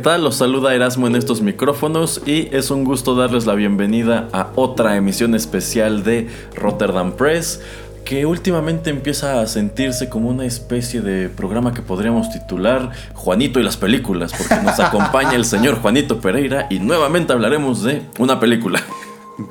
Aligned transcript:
Tal? 0.00 0.24
Los 0.24 0.36
saluda 0.36 0.74
Erasmo 0.74 1.06
en 1.06 1.14
estos 1.14 1.42
micrófonos 1.42 2.22
y 2.26 2.48
es 2.52 2.70
un 2.70 2.84
gusto 2.84 3.14
darles 3.14 3.46
la 3.46 3.54
bienvenida 3.54 4.28
a 4.32 4.50
otra 4.54 4.96
emisión 4.96 5.34
especial 5.34 6.04
de 6.04 6.28
Rotterdam 6.54 7.12
Press 7.12 7.60
que 8.04 8.24
últimamente 8.24 8.88
empieza 8.88 9.40
a 9.40 9.46
sentirse 9.46 10.08
como 10.08 10.30
una 10.30 10.46
especie 10.46 11.02
de 11.02 11.28
programa 11.28 11.74
que 11.74 11.82
podríamos 11.82 12.30
titular 12.30 12.90
Juanito 13.14 13.60
y 13.60 13.62
las 13.62 13.76
películas, 13.76 14.32
porque 14.36 14.56
nos 14.64 14.80
acompaña 14.80 15.34
el 15.34 15.44
señor 15.44 15.80
Juanito 15.80 16.20
Pereira 16.20 16.66
y 16.70 16.78
nuevamente 16.78 17.32
hablaremos 17.32 17.82
de 17.82 18.02
una 18.18 18.40
película. 18.40 18.82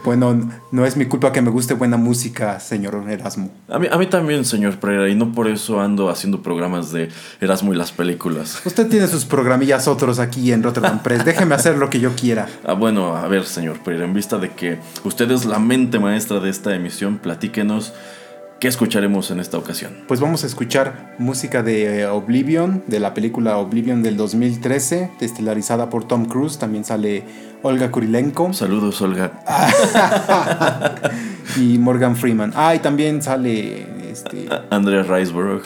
Bueno, 0.03 0.49
no 0.71 0.85
es 0.85 0.97
mi 0.97 1.05
culpa 1.05 1.31
que 1.31 1.41
me 1.41 1.49
guste 1.49 1.73
buena 1.73 1.97
música, 1.97 2.59
señor 2.59 3.03
Erasmo. 3.09 3.51
A 3.67 3.79
mí, 3.79 3.87
a 3.91 3.97
mí 3.97 4.07
también, 4.07 4.45
señor 4.45 4.79
Pereira, 4.79 5.09
y 5.09 5.15
no 5.15 5.31
por 5.31 5.47
eso 5.47 5.79
ando 5.81 6.09
haciendo 6.09 6.41
programas 6.41 6.91
de 6.91 7.09
Erasmo 7.41 7.73
y 7.73 7.77
las 7.77 7.91
películas. 7.91 8.61
Usted 8.65 8.87
tiene 8.87 9.07
sus 9.07 9.25
programillas 9.25 9.87
otros 9.87 10.19
aquí 10.19 10.51
en 10.51 10.63
Rotterdam 10.63 11.01
Press. 11.01 11.25
Déjeme 11.25 11.55
hacer 11.55 11.77
lo 11.77 11.89
que 11.89 11.99
yo 11.99 12.15
quiera. 12.15 12.47
Ah, 12.69 12.73
bueno, 12.73 13.15
a 13.15 13.27
ver, 13.27 13.45
señor 13.45 13.79
Pereira, 13.79 14.05
en 14.05 14.13
vista 14.13 14.37
de 14.37 14.49
que 14.49 14.77
usted 15.03 15.31
es 15.31 15.45
la 15.45 15.57
mente 15.57 15.97
maestra 15.97 16.39
de 16.39 16.51
esta 16.51 16.75
emisión, 16.75 17.17
platíquenos 17.17 17.93
¿Qué 18.59 18.67
escucharemos 18.67 19.31
en 19.31 19.39
esta 19.39 19.57
ocasión? 19.57 19.93
Pues 20.05 20.19
vamos 20.19 20.43
a 20.43 20.47
escuchar 20.47 21.15
música 21.17 21.63
de 21.63 22.01
eh, 22.01 22.07
Oblivion, 22.07 22.83
de 22.87 22.99
la 22.99 23.13
película 23.13 23.55
Oblivion 23.55 24.03
del 24.03 24.17
2013, 24.17 25.11
estelarizada 25.21 25.89
por 25.89 26.05
Tom 26.05 26.25
Cruise. 26.25 26.59
También 26.59 26.83
sale 26.83 27.23
Olga 27.61 27.91
Kurilenko. 27.91 28.53
Saludos, 28.53 29.01
Olga. 29.01 29.31
y 31.57 31.77
Morgan 31.77 32.15
Freeman. 32.15 32.53
Ah, 32.55 32.75
y 32.75 32.79
también 32.79 33.21
sale 33.21 33.85
este... 34.09 34.47
Andrea 34.69 35.03
Riseborough. 35.03 35.63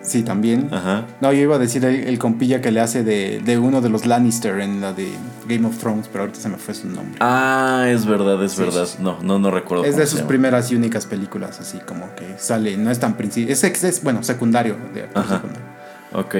Sí, 0.00 0.22
también. 0.22 0.68
Ajá. 0.70 1.06
No, 1.20 1.32
yo 1.32 1.40
iba 1.40 1.56
a 1.56 1.58
decir 1.58 1.84
el, 1.84 2.18
compilla 2.18 2.60
que 2.60 2.70
le 2.70 2.80
hace 2.80 3.02
de, 3.02 3.58
uno 3.58 3.80
de 3.80 3.88
los 3.88 4.04
Lannister 4.04 4.60
en 4.60 4.82
la 4.82 4.92
de 4.92 5.08
Game 5.48 5.66
of 5.66 5.78
Thrones, 5.78 6.08
pero 6.08 6.24
ahorita 6.24 6.38
se 6.40 6.48
me 6.50 6.58
fue 6.58 6.74
su 6.74 6.88
nombre. 6.88 7.16
Ah, 7.20 7.86
es 7.88 8.04
verdad, 8.04 8.42
es 8.44 8.58
verdad. 8.58 8.86
No, 9.00 9.18
no, 9.22 9.38
no 9.38 9.50
recuerdo. 9.50 9.84
Es 9.84 9.96
de 9.96 10.06
sus 10.06 10.20
primeras 10.20 10.70
y 10.70 10.76
únicas 10.76 11.06
películas, 11.06 11.58
así 11.58 11.78
como 11.78 12.14
que 12.14 12.34
sale, 12.36 12.76
no 12.76 12.90
es 12.90 13.00
tan 13.00 13.16
principal. 13.16 13.50
Es, 13.50 13.64
es, 13.64 14.02
bueno, 14.02 14.22
secundario. 14.22 14.76
De 14.92 15.08
Ajá. 15.14 15.36
Secundario. 15.36 15.74
Ok, 16.12 16.34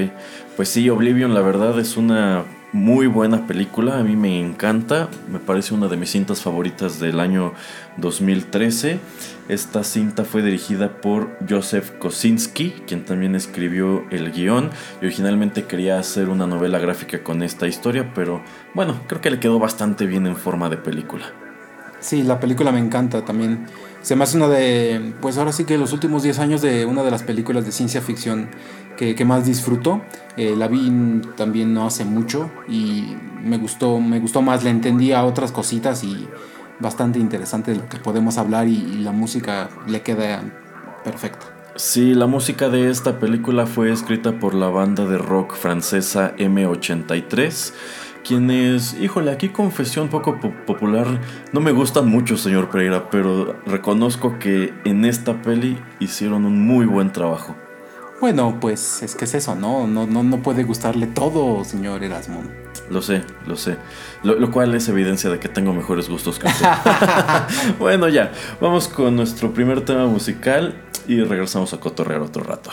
pues 0.57 0.69
sí, 0.69 0.89
Oblivion 0.91 1.33
la 1.33 1.41
verdad 1.41 1.79
es 1.81 1.97
una 1.97 2.45
muy 2.75 3.07
buena 3.07 3.47
película, 3.47 4.01
a 4.01 4.03
mí 4.03 4.17
me 4.17 4.41
encanta, 4.41 5.09
me 5.31 5.39
parece 5.39 5.75
una 5.75 5.87
de 5.87 5.97
mis 5.97 6.11
cintas 6.11 6.43
favoritas 6.43 6.99
del 6.99 7.21
año 7.21 7.53
2013. 7.99 8.99
Esta 9.49 9.85
cinta 9.85 10.25
fue 10.25 10.43
dirigida 10.43 11.01
por 11.01 11.39
Joseph 11.49 11.93
Kosinski, 12.01 12.73
quien 12.85 13.05
también 13.05 13.37
escribió 13.37 14.05
el 14.11 14.33
guion 14.33 14.71
y 15.01 15.07
originalmente 15.07 15.67
quería 15.67 16.01
hacer 16.01 16.29
una 16.29 16.49
novela 16.49 16.81
gráfica 16.81 17.23
con 17.23 17.45
esta 17.45 17.69
historia, 17.69 18.13
pero 18.13 18.43
bueno, 18.75 19.01
creo 19.07 19.21
que 19.21 19.31
le 19.31 19.39
quedó 19.39 19.61
bastante 19.61 20.07
bien 20.07 20.27
en 20.27 20.35
forma 20.35 20.69
de 20.69 20.77
película. 20.77 21.27
Sí, 22.01 22.25
la 22.25 22.41
película 22.41 22.73
me 22.73 22.81
encanta 22.81 23.25
también. 23.25 23.67
Se 24.03 24.17
me 24.17 24.25
hace 24.25 24.37
una 24.37 24.49
de, 24.49 25.15
pues 25.23 25.39
ahora 25.39 25.53
sí 25.53 25.65
que 25.65 25.79
los 25.79 25.95
últimos 25.95 26.23
10 26.23 26.39
años 26.41 26.61
de 26.61 26.85
una 26.85 27.03
de 27.03 27.11
las 27.11 27.23
películas 27.23 27.65
de 27.65 27.73
ciencia 27.73 28.03
ficción 28.03 28.51
que, 28.97 29.25
más 29.25 29.45
disfruto. 29.45 30.03
Eh, 30.37 30.55
la 30.57 30.69
vi 30.69 30.91
también 31.37 31.75
no 31.75 31.87
hace 31.87 32.05
mucho 32.05 32.51
y 32.69 33.15
me 33.43 33.59
gustó, 33.59 34.01
me 34.01 34.19
gustó 34.21 34.43
más, 34.43 34.65
le 34.65 34.71
entendí 34.71 35.13
a 35.13 35.25
otras 35.25 35.53
cositas 35.53 36.03
y 36.03 36.29
bastante 36.81 37.19
interesante 37.19 37.73
de 37.73 37.79
lo 37.79 37.89
que 37.89 37.99
podemos 37.99 38.39
hablar 38.39 38.67
y, 38.69 38.81
la 39.03 39.13
música 39.13 39.69
le 39.87 40.03
queda 40.03 40.43
perfecta. 41.05 41.47
Sí, 41.77 42.15
la 42.15 42.27
música 42.27 42.69
de 42.69 42.89
esta 42.89 43.19
película 43.19 43.67
fue 43.67 43.93
escrita 43.93 44.39
por 44.39 44.55
la 44.55 44.69
banda 44.69 45.05
de 45.07 45.19
rock 45.19 45.55
francesa 45.57 46.35
M83 46.37 47.73
quienes, 48.25 48.99
híjole, 49.01 49.31
aquí 49.31 49.51
confesión 49.51 50.09
poco 50.09 50.41
popular, 50.67 51.07
no 51.53 51.61
me 51.61 51.73
gustan 51.73 52.09
mucho, 52.09 52.37
señor 52.37 52.71
Pereira, 52.71 53.11
pero 53.11 53.61
reconozco 53.67 54.39
que 54.39 54.73
en 54.85 55.05
esta 55.05 55.43
peli 55.43 55.79
hicieron 56.01 56.47
un 56.47 56.67
muy 56.67 56.87
buen 56.87 57.13
trabajo. 57.13 57.55
Bueno, 58.25 58.57
pues 58.59 59.03
es 59.03 59.15
que 59.15 59.27
es 59.27 59.35
eso, 59.35 59.55
¿no? 59.55 59.87
No, 59.87 60.07
no, 60.07 60.23
no 60.23 60.43
puede 60.43 60.65
gustarle 60.65 61.07
todo, 61.07 61.63
señor 61.63 62.03
Erasmo. 62.03 62.43
Lo 62.89 63.03
sé, 63.03 63.23
lo 63.47 63.55
sé. 63.55 63.77
Lo, 64.23 64.51
cual 64.51 64.75
es 64.75 64.89
evidencia 64.89 65.29
de 65.29 65.39
que 65.39 65.51
tengo 65.51 65.75
mejores 65.75 66.09
gustos 66.09 66.39
que 66.39 66.47
usted. 66.47 66.67
bueno, 67.79 68.09
ya. 68.09 68.33
Vamos 68.63 68.89
con 68.89 69.15
nuestro 69.15 69.53
primer 69.53 69.85
tema 69.85 70.07
musical 70.07 70.75
y 71.07 71.21
regresamos 71.21 71.75
a 71.75 71.81
cotorrear 71.81 72.23
otro 72.23 72.43
rato. 72.43 72.71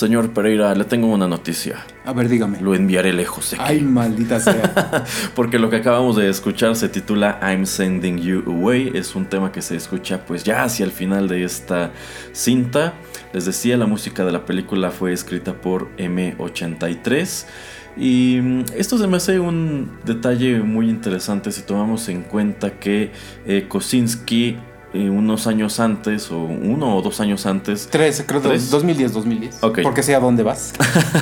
Señor 0.00 0.32
Pereira, 0.32 0.74
le 0.74 0.84
tengo 0.84 1.08
una 1.08 1.28
noticia. 1.28 1.84
A 2.06 2.14
ver, 2.14 2.30
dígame. 2.30 2.58
Lo 2.62 2.74
enviaré 2.74 3.12
lejos 3.12 3.50
de 3.50 3.58
aquí. 3.58 3.74
Ay, 3.74 3.80
maldita 3.82 4.40
sea. 4.40 5.04
Porque 5.34 5.58
lo 5.58 5.68
que 5.68 5.76
acabamos 5.76 6.16
de 6.16 6.30
escuchar 6.30 6.74
se 6.74 6.88
titula 6.88 7.38
I'm 7.42 7.66
Sending 7.66 8.16
You 8.16 8.42
Away. 8.46 8.92
Es 8.94 9.14
un 9.14 9.26
tema 9.26 9.52
que 9.52 9.60
se 9.60 9.76
escucha 9.76 10.24
pues 10.24 10.42
ya 10.42 10.64
hacia 10.64 10.86
el 10.86 10.90
final 10.90 11.28
de 11.28 11.44
esta 11.44 11.90
cinta. 12.32 12.94
Les 13.34 13.44
decía, 13.44 13.76
la 13.76 13.84
música 13.84 14.24
de 14.24 14.32
la 14.32 14.46
película 14.46 14.90
fue 14.90 15.12
escrita 15.12 15.52
por 15.52 15.94
M83. 15.98 17.44
Y 17.98 18.38
mm, 18.40 18.64
esto 18.78 18.96
se 18.96 19.06
me 19.06 19.18
hace 19.18 19.38
un 19.38 19.98
detalle 20.06 20.60
muy 20.60 20.88
interesante 20.88 21.52
si 21.52 21.60
tomamos 21.60 22.08
en 22.08 22.22
cuenta 22.22 22.78
que 22.78 23.12
eh, 23.44 23.66
Kosinski 23.68 24.56
eh, 24.92 25.08
unos 25.08 25.46
años 25.46 25.78
antes, 25.78 26.32
o 26.32 26.38
uno 26.40 26.96
o 26.96 27.02
dos 27.02 27.20
años 27.20 27.46
antes. 27.46 27.88
Tres, 27.92 28.24
creo, 28.26 28.40
¿Tres? 28.40 28.70
2010, 28.70 29.12
2010. 29.12 29.62
Ok. 29.62 29.80
Porque 29.84 30.02
sé 30.02 30.16
a 30.16 30.20
dónde 30.20 30.42
vas. 30.42 30.72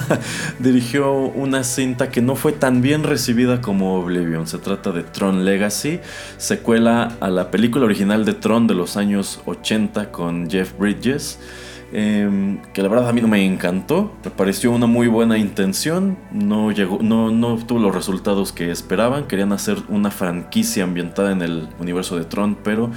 dirigió 0.59 1.13
una 1.13 1.63
cinta 1.65 2.11
que 2.11 2.23
no 2.23 2.35
fue 2.35 2.53
tan 2.53 2.81
bien 2.81 3.03
recibida 3.03 3.61
como 3.61 3.97
Oblivion. 3.99 4.47
Se 4.47 4.57
trata 4.57 4.91
de 4.91 5.03
Tron 5.03 5.45
Legacy, 5.45 6.01
secuela 6.39 7.17
a 7.21 7.29
la 7.29 7.51
película 7.51 7.85
original 7.85 8.25
de 8.25 8.33
Tron 8.33 8.67
de 8.67 8.75
los 8.75 8.97
años 8.97 9.41
80 9.45 10.13
con 10.13 10.49
Jeff 10.49 10.73
Bridges. 10.79 11.39
em, 11.91 12.61
que 12.75 12.83
la 12.83 12.89
verdad 12.89 13.09
a 13.09 13.13
mí 13.15 13.23
no 13.23 13.29
me 13.29 13.43
encantó, 13.47 14.13
me 14.23 14.31
pareció 14.31 14.73
una 14.73 14.87
muy 14.87 15.09
buena 15.09 15.39
intención, 15.39 16.19
no 16.31 16.71
llegó, 16.71 16.99
no, 17.01 17.31
no 17.31 17.55
obtuvo 17.55 17.79
los 17.79 17.95
resultados 17.95 18.53
que 18.53 18.71
esperaban, 18.71 19.27
querían 19.27 19.53
hacer 19.53 19.79
una 19.89 20.11
franquicia 20.11 20.85
ambientada 20.85 21.33
en 21.33 21.41
el 21.41 21.69
universo 21.79 22.19
de 22.19 22.27
Tron, 22.27 22.59
pero 22.63 22.91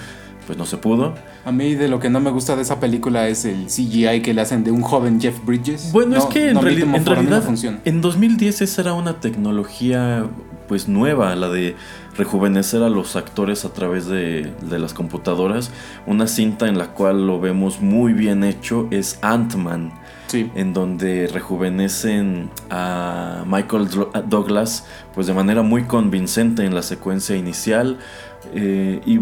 pues 0.51 0.57
no 0.57 0.65
se 0.65 0.75
pudo. 0.75 1.15
A 1.45 1.51
mí 1.53 1.75
de 1.75 1.87
lo 1.87 2.01
que 2.01 2.09
no 2.09 2.19
me 2.19 2.29
gusta 2.29 2.57
de 2.57 2.63
esa 2.63 2.81
película 2.81 3.29
es 3.29 3.45
el 3.45 3.67
CGI 3.67 4.21
que 4.21 4.33
le 4.33 4.41
hacen 4.41 4.65
de 4.65 4.71
un 4.71 4.81
joven 4.81 5.21
Jeff 5.21 5.37
Bridges. 5.45 5.93
Bueno, 5.93 6.17
es 6.17 6.25
No, 6.25 6.29
que 6.29 6.49
en, 6.49 6.55
no, 6.55 6.61
reali- 6.61 6.75
Little 6.79 6.97
en 6.97 7.05
realidad 7.05 7.41
funciona. 7.41 7.79
en 7.85 8.01
2010 8.01 8.59
esa 8.59 8.81
era 8.81 8.91
una 8.91 9.21
tecnología 9.21 10.25
pues 10.67 10.89
nueva, 10.89 11.33
la 11.37 11.47
de 11.47 11.77
rejuvenecer 12.17 12.83
a 12.83 12.89
los 12.89 13.15
actores 13.15 13.63
a 13.63 13.71
través 13.71 14.07
de, 14.07 14.51
de 14.61 14.77
las 14.79 14.93
computadoras. 14.93 15.71
Una 16.05 16.27
cinta 16.27 16.67
en 16.67 16.77
la 16.77 16.87
cual 16.87 17.25
lo 17.27 17.39
vemos 17.39 17.79
muy 17.79 18.11
bien 18.11 18.43
hecho 18.43 18.89
es 18.91 19.19
Ant-Man, 19.21 19.93
Sí. 20.27 20.51
en 20.55 20.73
donde 20.73 21.27
rejuvenecen 21.27 22.49
a 22.69 23.43
Michael 23.47 23.87
Douglas 24.27 24.85
pues 25.13 25.27
de 25.27 25.33
manera 25.33 25.61
muy 25.61 25.83
convincente 25.83 26.65
en 26.65 26.75
la 26.75 26.81
secuencia 26.83 27.37
inicial. 27.37 27.99
eh, 28.55 29.01
y 29.05 29.19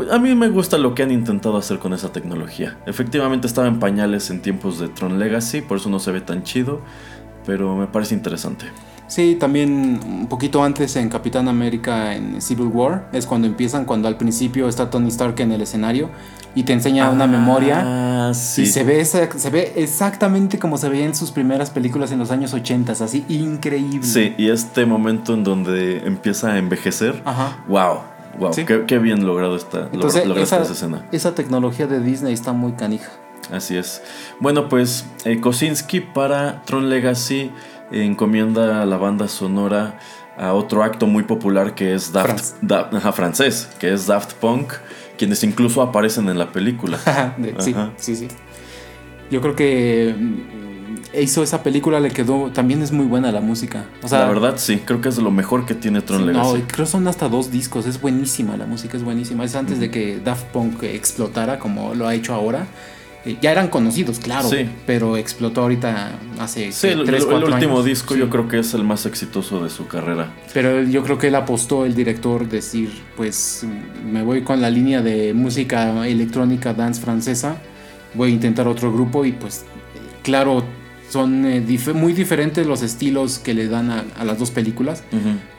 pues, 0.00 0.12
a 0.12 0.18
mí 0.18 0.34
me 0.34 0.48
gusta 0.48 0.78
lo 0.78 0.94
que 0.94 1.02
han 1.02 1.10
intentado 1.10 1.56
hacer 1.58 1.78
con 1.78 1.92
esa 1.92 2.10
tecnología. 2.10 2.78
Efectivamente 2.86 3.46
estaba 3.46 3.68
en 3.68 3.78
pañales 3.78 4.30
en 4.30 4.40
tiempos 4.40 4.78
de 4.78 4.88
Tron 4.88 5.18
Legacy, 5.18 5.60
por 5.60 5.76
eso 5.76 5.90
no 5.90 5.98
se 5.98 6.10
ve 6.10 6.22
tan 6.22 6.42
chido, 6.42 6.80
pero 7.44 7.76
me 7.76 7.86
parece 7.86 8.14
interesante. 8.14 8.64
Sí, 9.08 9.36
también 9.38 10.00
un 10.06 10.26
poquito 10.28 10.62
antes 10.64 10.96
en 10.96 11.08
Capitán 11.08 11.48
América 11.48 12.14
en 12.14 12.40
Civil 12.40 12.68
War 12.68 13.08
es 13.12 13.26
cuando 13.26 13.46
empiezan, 13.46 13.84
cuando 13.84 14.06
al 14.08 14.16
principio 14.16 14.68
está 14.68 14.88
Tony 14.88 15.08
Stark 15.08 15.38
en 15.40 15.52
el 15.52 15.60
escenario 15.60 16.08
y 16.54 16.62
te 16.62 16.72
enseña 16.72 17.10
una 17.10 17.26
memoria 17.26 17.82
Ah, 18.28 18.34
sí. 18.34 18.62
y 18.62 18.66
se 18.66 18.84
ve, 18.84 19.04
se 19.04 19.50
ve 19.50 19.72
exactamente 19.76 20.58
como 20.58 20.78
se 20.78 20.88
veía 20.88 21.04
en 21.04 21.14
sus 21.14 21.32
primeras 21.32 21.70
películas 21.70 22.10
en 22.12 22.20
los 22.20 22.30
años 22.30 22.54
80, 22.54 22.92
así 22.92 23.24
increíble. 23.28 24.04
Sí, 24.06 24.34
y 24.38 24.48
este 24.48 24.86
momento 24.86 25.34
en 25.34 25.42
donde 25.44 26.06
empieza 26.06 26.52
a 26.52 26.58
envejecer. 26.58 27.20
Ajá. 27.24 27.64
Wow, 27.68 27.98
wow, 28.38 28.52
Sí. 28.52 28.64
qué, 28.64 28.84
qué 28.86 28.98
bien 28.98 29.26
logrado 29.26 29.56
está, 29.56 29.82
log- 29.82 29.94
Entonces, 29.94 30.26
lograste 30.26 30.54
esa, 30.56 30.62
esa 30.64 30.72
escena. 30.72 31.06
esa 31.12 31.34
tecnología 31.34 31.86
de 31.86 32.00
Disney 32.00 32.32
está 32.32 32.52
muy 32.52 32.72
canija. 32.72 33.10
Así 33.52 33.76
es. 33.76 34.02
Bueno, 34.38 34.68
pues 34.68 35.04
eh, 35.24 35.40
Kosinski 35.40 36.00
para 36.00 36.62
Tron 36.66 36.88
Legacy 36.88 37.50
eh, 37.90 38.04
encomienda 38.04 38.84
la 38.86 38.96
banda 38.96 39.26
sonora 39.28 39.98
a 40.38 40.52
otro 40.52 40.82
acto 40.84 41.06
muy 41.06 41.24
popular 41.24 41.74
que 41.74 41.94
es 41.94 42.12
Daft, 42.12 42.54
ajá, 42.70 43.12
francés, 43.12 43.68
que 43.78 43.92
es 43.92 44.06
Daft 44.06 44.34
Punk, 44.34 44.72
quienes 45.18 45.42
incluso 45.44 45.82
aparecen 45.82 46.28
en 46.28 46.38
la 46.38 46.52
película. 46.52 46.98
Sí, 47.58 47.72
Ajá. 47.72 47.90
sí, 47.96 48.14
sí. 48.16 48.28
Yo 49.30 49.40
creo 49.40 49.54
que 49.56 50.14
mm, 50.16 50.69
hizo 51.18 51.42
esa 51.42 51.62
película, 51.62 51.98
le 52.00 52.10
quedó, 52.10 52.50
también 52.52 52.82
es 52.82 52.92
muy 52.92 53.06
buena 53.06 53.32
la 53.32 53.40
música. 53.40 53.84
O 54.02 54.08
sea, 54.08 54.20
la 54.20 54.28
verdad, 54.28 54.54
sí, 54.56 54.80
creo 54.84 55.00
que 55.00 55.08
es 55.08 55.18
lo 55.18 55.30
mejor 55.30 55.66
que 55.66 55.74
tiene 55.74 56.00
Tron 56.02 56.20
Sí, 56.20 56.26
Legacy. 56.28 56.58
No, 56.58 56.64
creo 56.68 56.86
son 56.86 57.08
hasta 57.08 57.28
dos 57.28 57.50
discos. 57.50 57.86
Es 57.86 58.00
buenísima 58.00 58.56
la 58.56 58.66
música, 58.66 58.96
es 58.96 59.02
buenísima. 59.02 59.44
Es 59.44 59.54
antes 59.56 59.80
de 59.80 59.90
que 59.90 60.20
Daft 60.24 60.46
Punk 60.46 60.82
explotara 60.84 61.58
como 61.58 61.94
lo 61.94 62.06
ha 62.06 62.14
hecho 62.14 62.34
ahora. 62.34 62.66
Eh, 63.26 63.36
ya 63.42 63.52
eran 63.52 63.68
conocidos, 63.68 64.18
claro, 64.18 64.48
Sí. 64.48 64.66
pero 64.86 65.18
explotó 65.18 65.60
ahorita 65.60 66.12
hace 66.38 66.72
Sí, 66.72 66.86
¿qué? 66.88 66.92
el, 66.94 67.04
tres, 67.04 67.24
el 67.24 67.28
cuatro 67.28 67.52
último 67.52 67.72
años. 67.74 67.84
disco 67.84 68.14
Sí. 68.14 68.20
yo 68.20 68.30
creo 68.30 68.48
que 68.48 68.60
es 68.60 68.72
el 68.72 68.82
más 68.82 69.04
exitoso 69.04 69.62
de 69.62 69.68
su 69.68 69.86
carrera. 69.86 70.32
Pero 70.54 70.82
yo 70.84 71.02
creo 71.04 71.18
que 71.18 71.26
él 71.28 71.34
apostó, 71.34 71.84
el 71.84 71.94
director, 71.94 72.48
decir, 72.48 72.90
pues 73.18 73.66
me 74.10 74.22
voy 74.22 74.40
con 74.42 74.62
la 74.62 74.70
línea 74.70 75.02
de 75.02 75.34
música 75.34 76.06
electrónica 76.06 76.72
dance 76.72 76.98
francesa, 76.98 77.56
voy 78.14 78.30
a 78.30 78.32
intentar 78.32 78.66
otro 78.66 78.90
grupo 78.90 79.26
y 79.26 79.32
pues 79.32 79.66
claro, 80.22 80.64
son 81.10 81.44
eh, 81.44 81.62
dif- 81.66 81.92
muy 81.92 82.12
diferentes 82.14 82.66
los 82.66 82.82
estilos 82.82 83.38
que 83.38 83.52
le 83.52 83.68
dan 83.68 83.90
a, 83.90 84.04
a 84.18 84.24
las 84.24 84.38
dos 84.38 84.50
películas, 84.50 85.02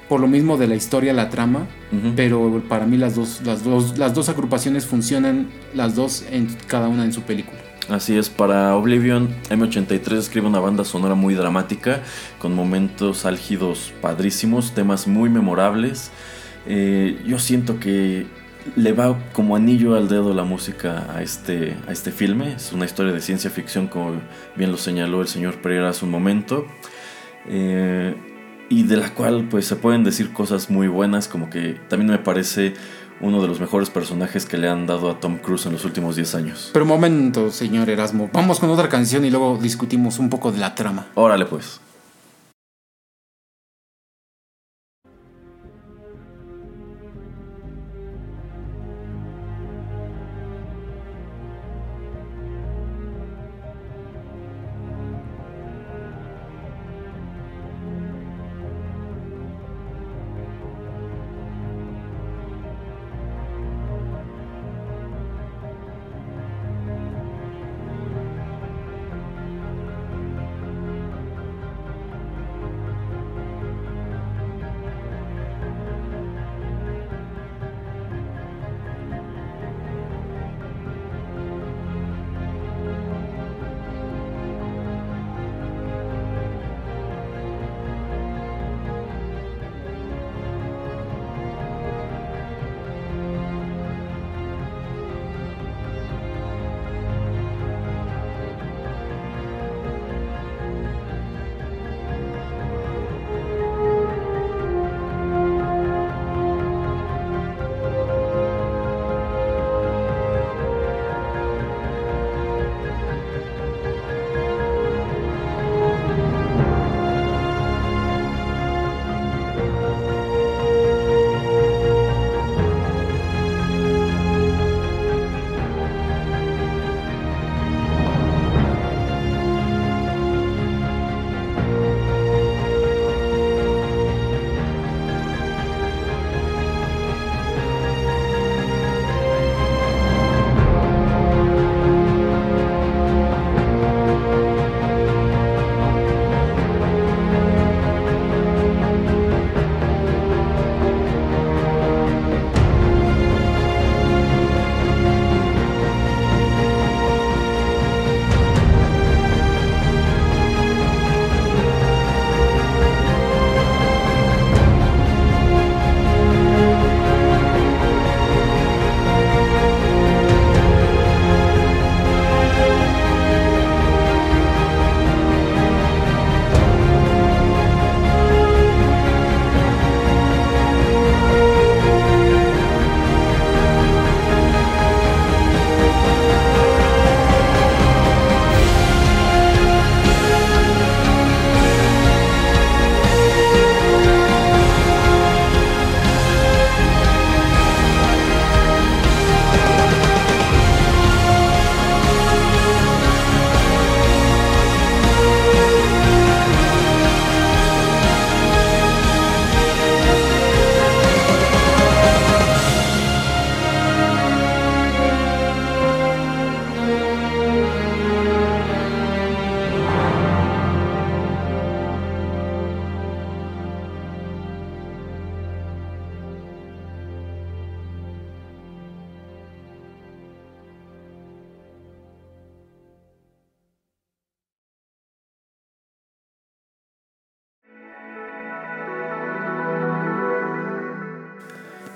por 0.10 0.20
lo 0.20 0.28
mismo 0.28 0.58
de 0.58 0.68
la 0.68 0.76
historia, 0.76 1.14
la 1.14 1.30
trama, 1.30 1.68
pero 2.16 2.64
para 2.68 2.86
mí 2.86 2.98
las 2.98 3.16
dos, 3.16 3.42
las 3.46 3.64
dos, 3.64 3.98
las 3.98 4.14
dos 4.14 4.28
agrupaciones 4.30 4.86
funcionan 4.86 5.48
las 5.76 5.96
dos 5.96 6.26
en 6.32 6.48
cada 6.68 6.88
una 6.88 7.06
en 7.06 7.14
su 7.14 7.22
película. 7.22 7.60
Así 7.90 8.18
es, 8.18 8.30
para 8.30 8.76
Oblivion 8.76 9.30
M83 9.50 10.14
escribe 10.18 10.48
una 10.48 10.60
banda 10.60 10.84
sonora 10.86 11.16
muy 11.16 11.34
dramática, 11.34 12.02
con 12.40 12.54
momentos 12.54 13.26
álgidos 13.26 13.92
padrísimos, 14.02 14.74
temas 14.74 15.08
muy 15.08 15.30
memorables. 15.30 16.12
Eh, 16.68 17.20
yo 17.26 17.40
siento 17.40 17.80
que 17.80 18.28
le 18.76 18.94
va 18.94 19.18
como 19.34 19.56
anillo 19.56 19.96
al 19.96 20.08
dedo 20.08 20.34
la 20.34 20.44
música 20.44 21.08
a 21.14 21.22
este, 21.22 21.78
a 21.88 21.92
este 21.92 22.12
filme. 22.12 22.54
Es 22.54 22.74
una 22.74 22.86
historia 22.86 23.14
de 23.14 23.22
ciencia 23.22 23.50
ficción, 23.50 23.88
como 23.88 24.14
bien 24.56 24.72
lo 24.72 24.78
señaló 24.78 25.22
el 25.22 25.28
señor 25.28 25.62
Pereira 25.62 25.90
hace 25.90 26.06
un 26.06 26.12
momento. 26.12 26.66
Eh, 27.48 28.16
y 28.70 28.84
de 28.84 28.98
la 28.98 29.14
cual 29.14 29.48
pues 29.50 29.66
se 29.66 29.76
pueden 29.76 30.04
decir 30.04 30.32
cosas 30.32 30.70
muy 30.70 30.88
buenas, 30.88 31.28
como 31.28 31.50
que 31.50 31.78
también 31.90 32.10
me 32.12 32.20
parece 32.20 32.74
uno 33.20 33.42
de 33.42 33.48
los 33.48 33.60
mejores 33.60 33.90
personajes 33.90 34.46
que 34.46 34.58
le 34.58 34.70
han 34.70 34.88
dado 34.88 35.10
a 35.12 35.20
Tom 35.20 35.38
Cruise 35.38 35.66
en 35.66 35.74
los 35.74 35.86
últimos 35.86 36.16
10 36.16 36.36
años. 36.36 36.70
Pero 36.74 36.86
un 36.86 36.90
momento, 36.90 37.52
señor 37.52 37.90
Erasmo, 37.90 38.30
vamos 38.34 38.60
con 38.60 38.70
otra 38.70 38.90
canción 38.90 39.26
y 39.26 39.30
luego 39.30 39.60
discutimos 39.62 40.20
un 40.20 40.30
poco 40.30 40.52
de 40.52 40.60
la 40.60 40.74
trama. 40.74 41.08
Órale 41.16 41.46
pues. 41.46 41.82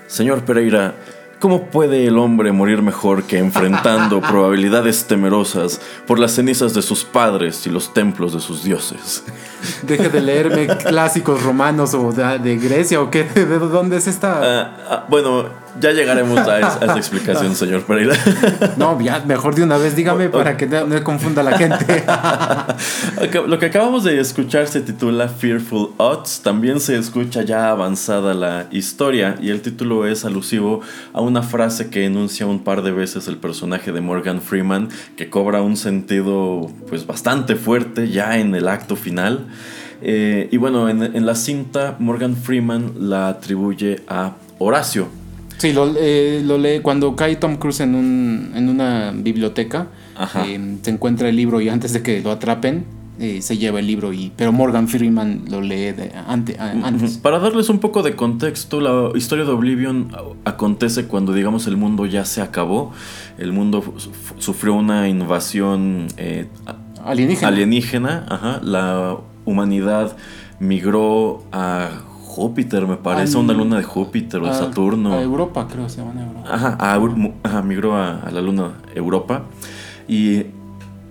Señor 0.06 0.44
Pereira, 0.44 0.94
¿Cómo 1.38 1.66
puede 1.66 2.06
el 2.06 2.16
hombre 2.16 2.50
morir 2.50 2.80
mejor 2.80 3.24
que 3.24 3.38
enfrentando 3.38 4.20
probabilidades 4.22 5.04
temerosas 5.04 5.82
por 6.06 6.18
las 6.18 6.32
cenizas 6.32 6.72
de 6.72 6.80
sus 6.80 7.04
padres 7.04 7.66
y 7.66 7.70
los 7.70 7.92
templos 7.92 8.32
de 8.32 8.40
sus 8.40 8.64
dioses? 8.64 9.22
Deje 9.82 10.08
de 10.08 10.20
leerme 10.20 10.66
clásicos 10.66 11.42
romanos 11.42 11.94
o 11.94 12.12
de, 12.12 12.56
Grecia 12.56 13.00
o 13.00 13.10
qué, 13.10 13.24
¿de 13.24 13.58
dónde 13.58 13.96
es 13.96 14.06
esta? 14.06 14.40
Ah, 14.42 14.76
ah, 14.88 15.06
bueno, 15.08 15.46
ya 15.80 15.92
llegaremos 15.92 16.38
a, 16.38 16.58
esa, 16.58 16.96
explicación, 16.96 17.54
señor 17.56 17.82
Pereira. 17.82 18.16
No, 18.76 18.98
ya, 19.00 19.20
mejor 19.26 19.54
de 19.54 19.62
una 19.62 19.76
vez 19.76 19.94
dígame 19.94 20.28
para 20.28 20.56
que 20.56 20.66
no, 20.66 21.04
confunda 21.04 21.42
la 21.42 21.58
gente. 21.58 22.04
Lo 23.46 23.58
que 23.58 23.66
acabamos 23.66 24.04
de 24.04 24.20
escuchar 24.20 24.68
se 24.68 24.80
titula 24.80 25.28
Fearful 25.28 25.90
Odds. 25.98 26.40
También 26.42 26.80
se 26.80 26.96
escucha 26.96 27.42
ya 27.42 27.70
avanzada 27.70 28.34
la 28.34 28.66
historia 28.70 29.36
y 29.40 29.50
el 29.50 29.60
título 29.60 30.06
es 30.06 30.24
alusivo 30.24 30.80
a 31.12 31.20
una 31.20 31.42
frase 31.42 31.90
que 31.90 32.06
enuncia 32.06 32.46
un 32.46 32.60
par 32.64 32.82
de 32.82 32.92
veces 32.92 33.28
el 33.28 33.36
personaje 33.36 33.92
de 33.92 34.00
Morgan 34.00 34.40
Freeman 34.40 34.88
que 35.16 35.28
cobra 35.28 35.62
un 35.62 35.76
sentido 35.76 36.70
pues 36.88 37.06
bastante 37.06 37.56
fuerte 37.56 38.08
ya 38.08 38.38
en 38.38 38.54
el 38.54 38.68
acto 38.68 38.96
final. 38.96 39.46
Eh, 40.02 40.48
y 40.50 40.56
bueno, 40.56 40.88
en, 40.88 41.02
en 41.02 41.26
la 41.26 41.34
cinta 41.34 41.96
Morgan 41.98 42.36
Freeman 42.36 42.92
la 42.98 43.28
atribuye 43.28 44.02
a 44.08 44.36
Horacio, 44.58 45.08
Sí, 45.58 45.72
lo, 45.72 45.94
eh, 45.98 46.42
lo, 46.44 46.58
lee 46.58 46.80
cuando 46.82 47.16
cae 47.16 47.36
Tom 47.36 47.56
Cruise 47.56 47.80
en, 47.80 47.94
un, 47.94 48.52
en 48.54 48.68
una 48.68 49.12
biblioteca. 49.14 49.88
Eh, 50.44 50.76
se 50.82 50.90
encuentra 50.90 51.28
el 51.28 51.36
libro 51.36 51.60
y 51.60 51.68
antes 51.68 51.92
de 51.92 52.02
que 52.02 52.20
lo 52.20 52.30
atrapen, 52.30 52.84
eh, 53.18 53.40
se 53.40 53.56
lleva 53.56 53.80
el 53.80 53.86
libro. 53.86 54.12
Y, 54.12 54.32
pero 54.36 54.52
Morgan 54.52 54.86
Freeman 54.86 55.44
lo 55.48 55.62
lee 55.62 55.92
de, 55.92 56.12
ante, 56.26 56.58
antes. 56.58 57.16
Para 57.18 57.38
darles 57.38 57.70
un 57.70 57.78
poco 57.78 58.02
de 58.02 58.14
contexto, 58.14 58.80
la 58.80 59.16
historia 59.16 59.44
de 59.44 59.50
Oblivion 59.50 60.10
acontece 60.44 61.06
cuando, 61.06 61.32
digamos, 61.32 61.66
el 61.66 61.78
mundo 61.78 62.04
ya 62.04 62.26
se 62.26 62.42
acabó. 62.42 62.92
El 63.38 63.52
mundo 63.52 63.94
sufrió 64.38 64.74
una 64.74 65.08
invasión 65.08 66.08
alienígena. 67.02 67.48
alienígena 67.48 68.26
ajá. 68.28 68.60
La 68.62 69.16
humanidad 69.46 70.16
migró 70.60 71.42
a 71.52 71.88
Júpiter, 72.36 72.86
me 72.86 72.96
parece, 72.96 73.38
una 73.38 73.54
luna 73.54 73.78
de 73.78 73.82
Júpiter 73.82 74.42
o 74.42 74.46
de 74.46 74.52
Saturno. 74.52 75.14
A 75.14 75.22
Europa, 75.22 75.66
creo, 75.72 75.88
se 75.88 76.02
llama 76.02 76.20
Europa. 76.20 76.76
Ajá, 77.42 77.62
migró 77.62 77.96
a, 77.96 78.28
la 78.30 78.42
luna 78.42 78.72
Europa. 78.94 79.44
Y 80.06 80.44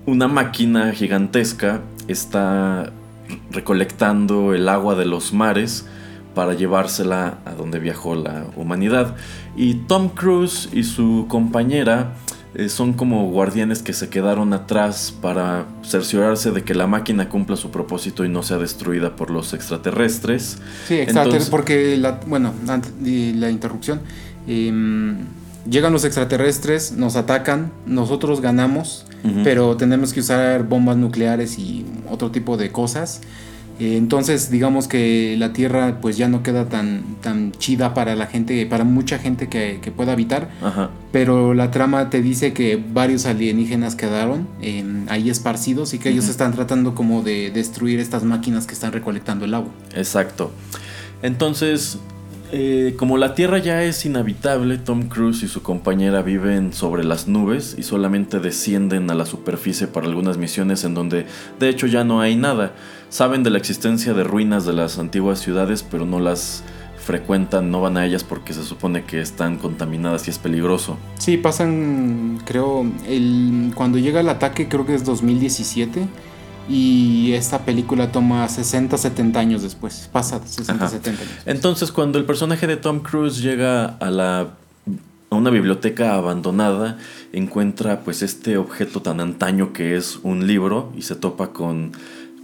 una 0.06 0.28
máquina 0.28 0.92
gigantesca 0.92 1.82
está 2.08 2.92
recolectando 3.50 4.54
el 4.54 4.70
agua 4.70 4.94
de 4.94 5.06
los 5.06 5.34
mares 5.34 5.88
para 6.36 6.54
llevársela 6.54 7.40
a 7.46 7.54
donde 7.54 7.80
viajó 7.80 8.14
la 8.14 8.46
humanidad. 8.56 9.16
Y 9.56 9.74
Tom 9.88 10.10
Cruise 10.10 10.70
y 10.74 10.84
su 10.84 11.26
compañera 11.28 12.14
eh, 12.56 12.70
son 12.70 12.94
como 12.94 13.30
guardianes 13.32 13.82
que 13.82 13.92
se 13.92 14.10
quedaron 14.10 14.54
atrás 14.54 15.14
para 15.22 15.66
cerciorarse 15.84 16.52
de 16.52 16.64
que 16.64 16.74
la 16.74 16.88
máquina 16.88 17.28
cumpla 17.28 17.58
su 17.58 17.70
propósito 17.70 18.24
y 18.24 18.30
no 18.30 18.44
sea 18.44 18.58
destruida 18.58 19.16
por 19.16 19.30
los 19.30 19.54
extraterrestres. 19.54 20.60
Sí, 20.88 20.96
extraterrestres, 20.96 21.50
porque, 21.50 21.98
la, 21.98 22.22
bueno, 22.28 22.54
la 23.06 23.50
interrupción, 23.50 24.00
em, 24.48 25.18
llegan 25.70 25.92
los 25.92 26.06
extraterrestres, 26.06 26.94
nos 26.94 27.16
atacan, 27.18 27.72
nosotros 27.86 28.42
ganamos, 28.42 29.06
pero 29.44 29.76
tenemos 29.76 30.14
que 30.14 30.20
usar 30.20 30.64
bombas 30.64 30.98
nucleares 30.98 31.58
y 31.58 31.84
otro 32.10 32.30
tipo 32.30 32.58
de 32.58 32.72
cosas. 32.72 33.22
Eh, 33.80 33.98
entonces, 33.98 34.50
digamos 34.50 34.88
que 34.88 35.36
la 35.38 35.54
Tierra 35.54 36.00
pues 36.02 36.18
ya 36.18 36.30
no 36.30 36.44
queda 36.44 36.70
tan, 36.70 37.04
tan 37.22 37.52
chida 37.54 37.94
para 37.94 38.16
la 38.16 38.28
gente, 38.28 38.66
para 38.66 38.84
mucha 38.84 39.20
gente 39.20 39.48
que, 39.50 39.80
pueda 39.96 40.14
habitar. 40.14 40.50
Pero 41.12 41.54
la 41.54 41.72
trama 41.72 42.10
te 42.10 42.22
dice 42.22 42.54
que 42.54 42.82
varios 42.94 43.26
alienígenas 43.26 43.96
quedaron 43.96 44.48
ahí 45.08 45.30
esparcidos 45.30 45.94
y 45.94 46.00
que 46.00 46.10
ellos 46.10 46.28
están 46.28 46.54
tratando 46.54 46.96
como 46.96 47.22
de 47.22 47.52
destruir 47.52 48.00
estas 48.00 48.24
máquinas 48.24 48.68
que 48.68 48.74
están 48.74 48.92
recolectando 48.92 49.46
el 49.46 49.54
agua. 49.54 49.72
Exacto. 49.96 50.52
Entonces, 51.22 51.98
eh, 52.52 52.96
como 52.98 53.18
la 53.18 53.36
Tierra 53.36 53.58
ya 53.58 53.84
es 53.84 54.06
inhabitable, 54.06 54.78
Tom 54.78 55.10
Cruise 55.10 55.44
y 55.44 55.48
su 55.48 55.62
compañera 55.62 56.22
viven 56.22 56.74
sobre 56.74 57.04
las 57.04 57.28
nubes 57.28 57.76
y 57.78 57.84
solamente 57.84 58.40
descienden 58.40 59.10
a 59.10 59.16
la 59.16 59.26
superficie 59.26 59.88
para 59.88 60.08
algunas 60.08 60.38
misiones 60.38 60.84
en 60.84 60.94
donde 60.94 61.26
de 61.60 61.70
hecho 61.70 61.88
ya 61.88 62.04
no 62.04 62.22
hay 62.22 62.36
nada. 62.36 62.74
Saben 63.10 63.44
de 63.44 63.50
la 63.50 63.58
existencia 63.58 64.14
de 64.14 64.24
ruinas 64.24 64.66
de 64.66 64.74
las 64.74 65.00
antiguas 65.00 65.40
ciudades, 65.40 65.84
pero 65.84 66.06
no 66.06 66.20
las 66.20 66.64
frecuentan, 66.98 67.72
no 67.72 67.82
van 67.82 67.98
a 67.98 68.06
ellas 68.06 68.24
porque 68.24 68.54
se 68.54 68.64
supone 68.64 69.04
que 69.04 69.22
están 69.22 69.58
contaminadas 69.58 70.28
y 70.28 70.32
es 70.32 70.40
peligroso. 70.40 70.98
Sí, 71.20 71.38
pasan, 71.38 72.42
creo, 72.46 72.86
el, 73.08 73.72
cuando 73.76 73.98
llega 74.00 74.20
el 74.20 74.30
ataque 74.30 74.68
creo 74.68 74.86
que 74.86 74.96
es 74.96 75.06
2017 75.06 76.08
y 76.70 77.34
esta 77.34 77.60
película 77.66 78.12
toma 78.12 78.48
60, 78.48 78.98
70 78.98 79.40
años 79.40 79.62
después, 79.62 80.10
pasa 80.12 80.40
60, 80.46 80.90
70 80.90 81.22
años. 81.22 81.34
Entonces 81.46 81.92
cuando 81.92 82.18
el 82.18 82.26
personaje 82.26 82.68
de 82.68 82.78
Tom 82.78 83.00
Cruise 83.00 83.42
llega 83.42 83.86
a 83.86 84.10
la 84.10 84.50
a 85.32 85.36
una 85.36 85.50
biblioteca 85.50 86.14
abandonada, 86.14 86.98
encuentra 87.34 88.02
pues 88.02 88.22
este 88.22 88.58
objeto 88.58 89.02
tan 89.02 89.20
antaño 89.20 89.74
que 89.74 89.96
es 89.96 90.20
un 90.22 90.46
libro 90.46 90.94
y 90.96 91.02
se 91.02 91.16
topa 91.16 91.52
con 91.52 91.94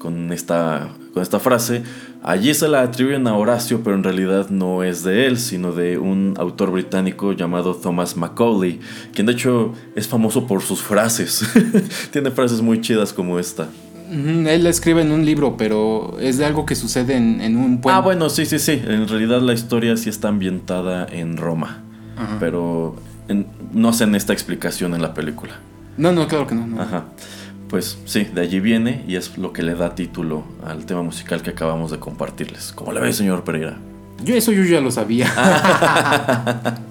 con 0.02 0.32
esta, 0.34 0.90
con 1.14 1.22
esta 1.22 1.40
frase. 1.40 1.84
Allí 2.24 2.54
se 2.56 2.68
la 2.68 2.82
atribuyen 2.82 3.28
a 3.28 3.36
Horacio, 3.36 3.82
pero 3.84 3.96
en 3.96 4.04
realidad 4.04 4.50
no 4.50 4.84
es 4.84 5.04
de 5.04 5.28
él, 5.28 5.38
sino 5.38 5.74
de 5.74 6.00
un 6.00 6.34
autor 6.38 6.72
británico 6.72 7.34
llamado 7.34 7.76
Thomas 7.76 8.18
Macaulay, 8.18 8.80
quien 9.14 9.28
de 9.28 9.34
hecho 9.34 9.74
es 9.96 10.08
famoso 10.08 10.48
por 10.48 10.64
sus 10.64 10.82
frases. 10.82 11.46
Tiene 12.12 12.32
frases 12.32 12.62
muy 12.62 12.82
chidas 12.82 13.14
como 13.14 13.38
esta. 13.38 13.70
Él 14.12 14.64
la 14.64 14.70
escribe 14.70 15.02
en 15.02 15.12
un 15.12 15.26
libro, 15.26 15.56
pero 15.58 16.18
es 16.20 16.38
de 16.38 16.46
algo 16.46 16.66
que 16.66 16.76
sucede 16.76 17.16
en, 17.16 17.56
un 17.56 17.80
pueblo. 17.80 17.98
Ah, 17.98 18.02
bueno, 18.02 18.30
sí, 18.30 18.46
sí, 18.46 18.60
sí. 18.60 18.82
En 18.86 19.08
realidad 19.08 19.42
la 19.42 19.54
historia 19.54 19.96
sí 19.96 20.10
está 20.10 20.28
ambientada 20.28 21.08
en 21.10 21.38
Roma. 21.38 21.84
Pero 22.40 22.96
no 23.74 23.90
hacen 23.90 24.14
esta 24.14 24.34
explicación 24.34 24.94
en 24.94 25.02
la 25.02 25.14
película. 25.14 25.54
No, 25.98 26.12
no, 26.12 26.28
claro 26.28 26.46
que 26.46 26.54
no. 26.54 26.68
no. 26.68 26.82
Ajá 26.82 27.06
pues 27.72 27.98
sí, 28.04 28.26
de 28.26 28.42
allí 28.42 28.60
viene 28.60 29.06
y 29.08 29.16
es 29.16 29.38
lo 29.38 29.54
que 29.54 29.64
le 29.64 29.76
da 29.76 29.96
título 29.96 30.44
al 30.68 30.86
tema 30.86 31.04
musical 31.04 31.42
que 31.42 31.52
acabamos 31.52 31.90
de 31.90 32.00
compartirles. 32.00 32.74
¿Cómo 32.76 32.92
le 32.92 33.00
ve, 33.00 33.14
señor 33.14 33.46
Pereira? 33.46 33.78
Yo 34.26 34.36
eso 34.36 34.52
yo 34.52 34.66
ya 34.66 34.82
lo 34.82 34.92
sabía. 34.92 35.32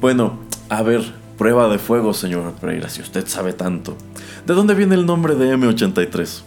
bueno, 0.00 0.38
a 0.68 0.82
ver, 0.82 1.02
prueba 1.36 1.68
de 1.68 1.80
fuego, 1.80 2.14
señor 2.14 2.52
Pereira, 2.60 2.88
si 2.90 3.02
usted 3.02 3.26
sabe 3.26 3.54
tanto. 3.54 3.96
¿De 4.46 4.54
dónde 4.54 4.74
viene 4.74 4.94
el 4.94 5.06
nombre 5.06 5.34
de 5.34 5.56
M83? 5.56 6.42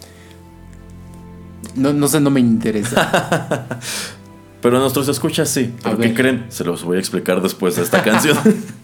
No, 1.74 1.92
no 1.92 2.08
sé, 2.08 2.20
no 2.20 2.30
me 2.30 2.40
interesa. 2.40 3.66
Pero 4.60 4.80
nuestros 4.80 5.08
escuchas 5.08 5.48
sí. 5.48 5.74
¿Pero 5.82 5.98
qué 5.98 6.14
creen? 6.14 6.46
Se 6.48 6.64
los 6.64 6.82
voy 6.84 6.96
a 6.96 7.00
explicar 7.00 7.40
después 7.40 7.76
de 7.76 7.82
esta 7.82 8.02
canción. 8.02 8.36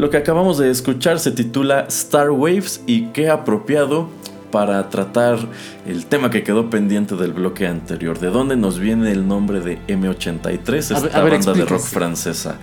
Lo 0.00 0.08
que 0.08 0.16
acabamos 0.16 0.56
de 0.56 0.70
escuchar 0.70 1.20
se 1.20 1.30
titula 1.30 1.80
Star 1.90 2.30
Waves 2.30 2.82
y 2.86 3.08
qué 3.08 3.28
apropiado 3.28 4.08
para 4.50 4.88
tratar 4.88 5.38
el 5.86 6.06
tema 6.06 6.30
que 6.30 6.42
quedó 6.42 6.70
pendiente 6.70 7.16
del 7.16 7.34
bloque 7.34 7.66
anterior. 7.66 8.18
¿De 8.18 8.28
dónde 8.28 8.56
nos 8.56 8.78
viene 8.78 9.12
el 9.12 9.28
nombre 9.28 9.60
de 9.60 9.78
M83, 9.88 10.96
esta 10.96 11.22
banda 11.22 11.52
de 11.52 11.66
rock 11.66 11.82
francesa? 11.82 12.56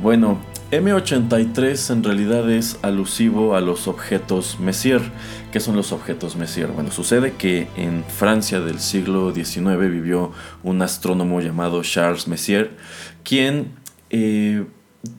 Bueno, 0.00 0.38
M83 0.70 1.92
en 1.94 2.04
realidad 2.04 2.50
es 2.50 2.78
alusivo 2.82 3.56
a 3.56 3.62
los 3.62 3.88
objetos 3.88 4.60
Messier. 4.60 5.00
¿Qué 5.50 5.60
son 5.60 5.76
los 5.76 5.92
objetos 5.92 6.36
Messier? 6.36 6.66
Bueno, 6.66 6.90
sucede 6.90 7.32
que 7.38 7.68
en 7.74 8.04
Francia 8.04 8.60
del 8.60 8.80
siglo 8.80 9.32
XIX 9.34 9.78
vivió 9.78 10.32
un 10.62 10.82
astrónomo 10.82 11.40
llamado 11.40 11.80
Charles 11.80 12.28
Messier, 12.28 12.72
quien 13.24 13.72
eh, 14.10 14.66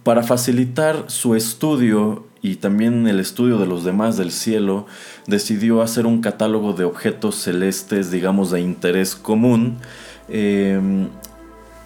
para 0.04 0.24
facilitar 0.24 1.06
su 1.08 1.36
estudio 1.36 2.26
y 2.42 2.58
también 2.58 3.08
el 3.08 3.22
estudio 3.22 3.58
de 3.58 3.66
los 3.66 3.86
demás 3.86 4.18
del 4.18 4.32
cielo, 4.32 4.86
decidió 5.28 5.82
hacer 5.82 6.06
un 6.06 6.22
catálogo 6.22 6.74
de 6.74 6.84
objetos 6.84 7.36
celestes, 7.36 8.12
digamos, 8.12 8.52
de 8.52 8.60
interés 8.60 9.16
común, 9.16 9.78
em, 10.28 11.08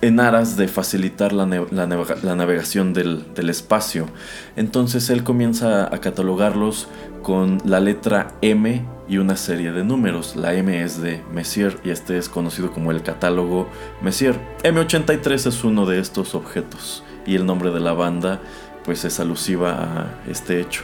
en 0.07 0.19
aras 0.19 0.57
de 0.57 0.67
facilitar 0.67 1.33
la, 1.33 1.45
navegación 1.45 2.93
del, 2.93 3.49
espacio. 3.49 4.07
Entonces 4.55 5.09
él 5.09 5.23
comienza 5.23 5.93
a 5.93 5.99
catalogarlos 5.99 6.87
con 7.21 7.59
la 7.65 7.79
letra 7.79 8.33
M 8.41 8.85
y 9.09 9.17
una 9.17 9.35
serie 9.35 9.71
de 9.71 9.83
números. 9.83 10.35
La 10.35 10.53
M 10.53 10.81
es 10.81 11.01
de 11.01 11.21
Messier 11.33 11.77
y 11.83 11.89
este 11.89 12.17
es 12.17 12.29
conocido 12.29 12.71
como 12.71 12.91
el 12.91 13.03
catálogo 13.03 13.67
Messier. 14.01 14.39
M83 14.63 15.47
es 15.47 15.63
uno 15.63 15.85
de 15.85 15.99
estos 15.99 16.35
objetos 16.35 17.03
y 17.25 17.35
el 17.35 17.45
nombre 17.45 17.71
de 17.71 17.79
la 17.79 17.93
banda 17.93 18.39
pues 18.85 19.03
es 19.03 19.19
alusiva 19.19 19.71
a 19.71 20.29
este 20.29 20.61
hecho. 20.61 20.83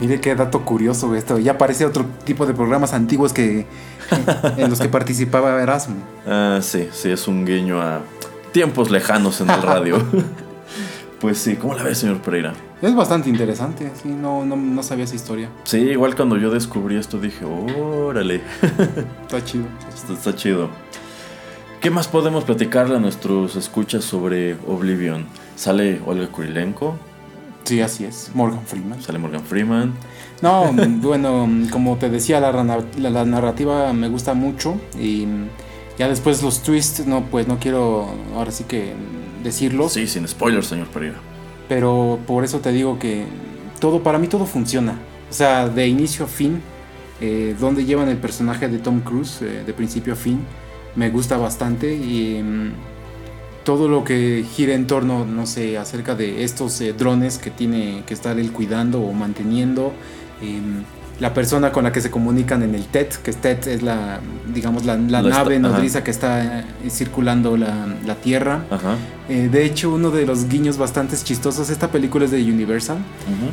Mire 0.00 0.20
qué 0.20 0.34
dato 0.34 0.64
curioso 0.64 1.14
esto. 1.14 1.38
Ya 1.38 1.58
parece 1.58 1.86
otro 1.86 2.04
tipo 2.24 2.44
de 2.44 2.54
programas 2.54 2.92
antiguos 2.92 3.32
que 3.32 3.66
en 4.56 4.68
los 4.68 4.80
que 4.80 4.88
participaba 4.90 5.62
Erasmo. 5.62 5.96
Ah, 6.26 6.58
sí, 6.60 6.88
sí, 6.90 7.10
es 7.10 7.28
un 7.28 7.46
guiño 7.46 7.80
a 7.80 8.00
tiempos 8.52 8.90
lejanos 8.90 9.40
en 9.40 9.50
el 9.50 9.62
radio. 9.62 9.96
pues 11.20 11.38
sí, 11.38 11.56
¿cómo 11.56 11.74
la 11.74 11.82
ves, 11.82 11.98
señor 11.98 12.20
Pereira? 12.20 12.52
Es 12.80 12.94
bastante 12.94 13.28
interesante, 13.28 13.90
sí, 14.02 14.08
no, 14.08 14.44
no, 14.44 14.82
sabía 14.82 15.04
esa 15.04 15.14
historia. 15.14 15.48
Sí, 15.64 15.78
igual 15.78 16.16
cuando 16.16 16.36
yo 16.36 16.50
descubrí 16.50 16.96
esto 16.96 17.18
dije, 17.18 17.44
órale. 17.44 18.40
Está 19.22 19.44
chido. 19.44 19.64
Está, 19.94 20.12
está 20.12 20.34
chido. 20.34 20.68
¿Qué 21.80 21.90
más 21.90 22.08
podemos 22.08 22.44
platicarle 22.44 22.96
a 22.96 23.00
nuestros 23.00 23.56
escuchas 23.56 24.04
sobre 24.04 24.54
Oblivion? 24.66 25.26
Sale 25.56 26.00
Olga 26.06 26.28
Kurilenko, 26.28 26.96
Sí, 27.64 27.80
así 27.80 28.04
es. 28.04 28.30
Morgan 28.34 28.64
Freeman. 28.66 29.00
Sale 29.02 29.18
Morgan 29.18 29.44
Freeman. 29.44 29.92
No, 30.40 30.72
bueno, 31.00 31.48
como 31.70 31.96
te 31.96 32.10
decía, 32.10 32.40
la, 32.40 32.52
la, 32.52 33.24
narrativa 33.24 33.92
me 33.92 34.08
gusta 34.08 34.34
mucho 34.34 34.80
y 34.98 35.26
ya 36.02 36.08
después 36.08 36.42
los 36.42 36.64
twists, 36.64 37.06
no, 37.06 37.26
pues 37.26 37.46
no 37.46 37.60
quiero 37.60 38.08
ahora 38.34 38.50
sí 38.50 38.64
que 38.64 38.92
decirlos. 39.44 39.92
Sí, 39.92 40.08
sin 40.08 40.26
spoilers, 40.26 40.66
señor 40.66 40.88
Pereira. 40.88 41.14
Pero 41.68 42.18
por 42.26 42.42
eso 42.42 42.58
te 42.58 42.72
digo 42.72 42.98
que 42.98 43.24
todo, 43.78 44.02
para 44.02 44.18
mí 44.18 44.26
todo 44.26 44.44
funciona. 44.44 44.98
O 45.30 45.32
sea, 45.32 45.68
de 45.68 45.86
inicio 45.86 46.24
a 46.24 46.28
fin, 46.28 46.60
eh, 47.20 47.54
donde 47.60 47.84
llevan 47.84 48.08
el 48.08 48.16
personaje 48.16 48.66
de 48.66 48.78
Tom 48.78 49.02
Cruise, 49.02 49.42
eh, 49.42 49.62
de 49.64 49.72
principio 49.72 50.14
a 50.14 50.16
fin, 50.16 50.40
me 50.96 51.08
gusta 51.08 51.36
bastante 51.36 51.94
y... 51.94 52.42
Mm, 52.42 52.72
todo 53.62 53.86
lo 53.86 54.02
que 54.02 54.44
gira 54.56 54.74
en 54.74 54.88
torno, 54.88 55.24
no 55.24 55.46
sé, 55.46 55.78
acerca 55.78 56.16
de 56.16 56.42
estos 56.42 56.80
eh, 56.80 56.92
drones 56.94 57.38
que 57.38 57.52
tiene 57.52 58.02
que 58.08 58.12
estar 58.12 58.36
él 58.40 58.50
cuidando 58.50 59.00
o 59.00 59.12
manteniendo. 59.12 59.92
La 61.20 61.34
persona 61.34 61.70
con 61.70 61.84
la 61.84 61.92
que 61.92 62.00
se 62.00 62.10
comunican 62.10 62.62
en 62.62 62.74
el 62.74 62.86
TET, 62.86 63.16
que 63.22 63.32
TET 63.32 63.66
es 63.68 63.82
la, 63.82 64.20
digamos, 64.52 64.84
la, 64.84 64.96
nave 64.96 65.58
nodriza 65.58 66.02
que 66.02 66.10
está 66.10 66.60
eh, 66.60 66.64
circulando 66.90 67.56
la, 67.56 67.86
la 68.04 68.14
Tierra. 68.16 68.64
Eh, 69.28 69.48
de 69.50 69.64
hecho, 69.64 69.90
uno 69.94 70.10
de 70.10 70.26
los 70.26 70.48
guiños 70.48 70.76
bastante 70.76 71.16
chistosos, 71.16 71.70
esta 71.70 71.88
película 71.88 72.24
es 72.24 72.32
de 72.32 72.42
Universal. 72.42 72.98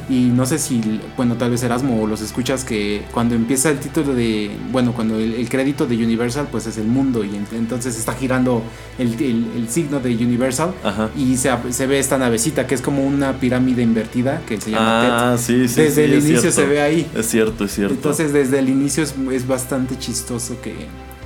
Y 0.10 0.26
no 0.26 0.46
sé 0.46 0.58
si, 0.58 1.00
bueno, 1.16 1.36
tal 1.36 1.52
vez 1.52 1.64
Erasmo 1.64 2.02
o 2.02 2.08
los 2.08 2.22
escuchas 2.22 2.66
que 2.66 3.04
cuando 3.14 3.36
empieza 3.36 3.70
el 3.70 3.80
título 3.80 4.14
de, 4.14 4.52
bueno, 4.72 4.94
cuando 4.94 5.18
el, 5.18 5.48
crédito 5.50 5.86
de 5.86 5.96
Universal, 5.96 6.48
pues 6.52 6.68
es 6.68 6.78
el 6.78 6.88
mundo. 6.88 7.24
Y 7.24 7.32
entonces 7.54 7.98
está 7.98 8.14
girando 8.14 8.64
el, 8.98 9.14
el, 9.22 9.70
signo 9.70 10.00
de 10.00 10.14
Universal. 10.16 10.74
Y 11.16 11.38
se, 11.38 11.52
se, 11.70 11.88
ve 11.88 12.00
esta 12.00 12.18
navecita 12.18 12.68
que 12.68 12.76
es 12.76 12.82
como 12.82 13.04
una 13.06 13.34
pirámide 13.34 13.82
invertida 13.82 14.42
que 14.48 14.60
se 14.60 14.72
llama 14.72 15.34
ah, 15.34 15.38
Sí, 15.38 15.68
sí, 15.68 15.82
Desde 15.82 16.06
el 16.06 16.16
inicio 16.16 16.52
se 16.52 16.66
ve 16.66 16.82
ahí. 16.82 17.10
Es 17.16 17.28
cierto, 17.28 17.49
es 17.58 17.74
cierto. 17.74 17.94
Entonces, 17.94 18.34
desde 18.34 18.60
el 18.60 18.70
inicio 18.70 19.04
es, 19.04 19.16
es 19.32 19.48
bastante 19.48 19.98
chistoso 19.98 20.60
que, 20.62 20.76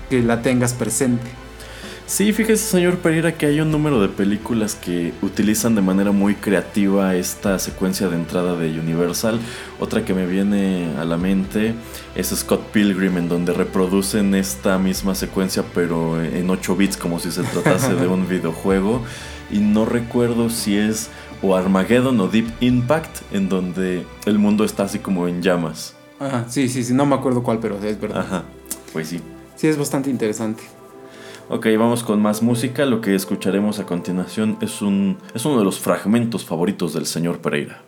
que 0.10 0.22
la 0.22 0.42
tengas 0.42 0.74
presente. 0.74 1.44
Sí, 2.06 2.34
fíjese 2.34 2.66
señor 2.66 2.98
Pereira 2.98 3.38
que 3.38 3.46
hay 3.46 3.62
un 3.62 3.72
número 3.72 4.02
de 4.02 4.10
películas 4.10 4.76
que 4.76 5.14
utilizan 5.22 5.74
de 5.74 5.82
manera 5.82 6.12
muy 6.12 6.36
creativa 6.36 7.16
esta 7.16 7.58
secuencia 7.60 8.10
de 8.10 8.18
entrada 8.18 8.58
de 8.58 8.78
Universal. 8.78 9.40
Otra 9.80 10.04
que 10.04 10.14
me 10.14 10.28
viene 10.28 10.92
a 11.00 11.06
la 11.06 11.16
mente 11.16 11.74
es 12.14 12.28
Scott 12.28 12.62
Pilgrim 12.72 13.18
en 13.18 13.30
donde 13.30 13.54
reproducen 13.54 14.36
esta 14.36 14.78
misma 14.78 15.16
secuencia 15.16 15.64
pero 15.74 16.22
en 16.22 16.50
8 16.50 16.76
bits 16.76 16.98
como 16.98 17.20
si 17.20 17.32
se 17.32 17.42
tratase 17.44 17.96
de 17.96 18.08
un 18.08 18.28
videojuego. 18.30 19.02
Y 19.50 19.60
no 19.60 19.86
recuerdo 19.86 20.50
si 20.50 20.78
es 20.78 21.10
o 21.42 21.56
Armageddon 21.56 22.20
o 22.20 22.28
Deep 22.28 22.52
Impact 22.60 23.22
en 23.32 23.48
donde 23.48 24.06
el 24.26 24.40
mundo 24.40 24.66
está 24.66 24.84
así 24.84 25.00
como 25.00 25.30
en 25.30 25.42
llamas. 25.42 25.96
Ajá, 26.20 26.46
sí, 26.50 26.70
sí, 26.70 26.84
sí, 26.84 26.94
no 26.94 27.06
me 27.06 27.16
acuerdo 27.16 27.44
cuál, 27.44 27.60
pero 27.60 27.78
es 27.78 28.00
verdad. 28.00 28.22
Ajá, 28.22 28.44
pues 28.92 29.10
sí. 29.10 29.22
Sí, 29.56 29.68
es 29.68 29.78
bastante 29.78 30.10
interesante. 30.10 30.64
Ok, 31.50 31.68
vamos 31.78 32.04
con 32.04 32.22
más 32.22 32.42
música. 32.42 32.86
Lo 32.86 33.02
que 33.02 33.16
escucharemos 33.16 33.80
a 33.80 33.86
continuación 33.86 34.58
es, 34.62 34.82
un, 34.82 35.18
es 35.34 35.46
uno 35.46 35.60
de 35.60 35.66
los 35.66 35.80
fragmentos 35.80 36.46
favoritos 36.46 36.94
del 36.94 37.06
señor 37.06 37.40
Pereira. 37.40 37.84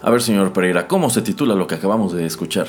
A 0.00 0.10
ver, 0.10 0.22
señor 0.22 0.52
Pereira, 0.52 0.86
¿cómo 0.86 1.10
se 1.10 1.22
titula 1.22 1.56
lo 1.56 1.66
que 1.66 1.74
acabamos 1.74 2.12
de 2.12 2.24
escuchar? 2.24 2.68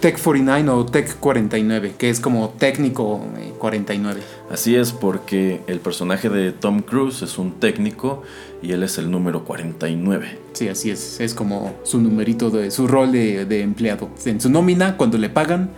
Tech 0.00 0.20
49 0.22 0.70
o 0.80 0.84
Tech 0.84 1.18
49, 1.18 1.94
que 1.98 2.10
es 2.10 2.20
como 2.20 2.50
técnico 2.50 3.20
49. 3.58 4.20
Eh, 4.20 4.24
así 4.50 4.76
es, 4.76 4.92
porque 4.92 5.62
el 5.66 5.80
personaje 5.80 6.28
de 6.28 6.52
Tom 6.52 6.82
Cruise 6.82 7.22
es 7.22 7.38
un 7.38 7.52
técnico 7.52 8.22
y 8.62 8.72
él 8.72 8.82
es 8.82 8.98
el 8.98 9.10
número 9.10 9.44
49. 9.44 10.38
Sí, 10.52 10.68
así 10.68 10.90
es. 10.90 11.18
Es 11.20 11.32
como 11.32 11.74
su 11.84 12.00
numerito 12.00 12.50
de 12.50 12.70
su 12.70 12.86
rol 12.86 13.12
de, 13.12 13.62
empleado. 13.62 14.10
En 14.26 14.40
su 14.40 14.50
nómina, 14.50 14.96
cuando 14.98 15.16
le 15.16 15.30
pagan, 15.30 15.70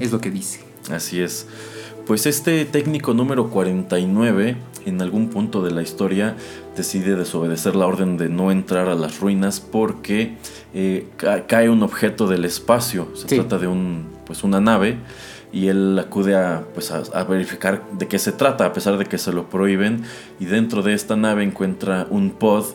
es 0.00 0.12
lo 0.12 0.20
que 0.20 0.30
dice. 0.30 0.60
Así 0.90 1.20
es. 1.20 1.46
Pues 2.06 2.26
este 2.26 2.64
técnico 2.66 3.14
número 3.14 3.50
49, 3.50 4.56
en 4.84 5.02
algún 5.02 5.28
punto 5.28 5.62
de 5.62 5.70
la 5.70 5.82
historia, 5.82 6.36
decide 6.76 7.16
desobedecer 7.16 7.76
la 7.76 7.86
orden 7.86 8.16
de 8.16 8.28
no 8.28 8.50
entrar 8.50 8.88
a 8.88 8.94
las 8.94 9.20
ruinas 9.20 9.60
porque 9.60 10.36
eh, 10.74 11.06
cae 11.46 11.68
un 11.68 11.82
objeto 11.82 12.26
del 12.26 12.44
espacio. 12.44 13.08
Se 13.14 13.26
trata 13.26 13.58
de 13.58 13.66
un, 13.66 14.06
pues 14.26 14.44
una 14.44 14.60
nave 14.60 14.98
y 15.52 15.68
él 15.68 15.98
acude 15.98 16.36
a, 16.36 16.64
pues 16.74 16.90
a, 16.90 17.24
verificar 17.24 17.82
de 17.92 18.06
qué 18.06 18.18
se 18.18 18.32
trata, 18.32 18.66
a 18.66 18.72
pesar 18.72 18.98
de 18.98 19.06
que 19.06 19.18
se 19.18 19.32
lo 19.32 19.48
prohíben. 19.48 20.04
Y 20.38 20.46
dentro 20.46 20.82
de 20.82 20.94
esta 20.94 21.16
nave 21.16 21.42
encuentra 21.42 22.06
un 22.10 22.30
pod 22.30 22.66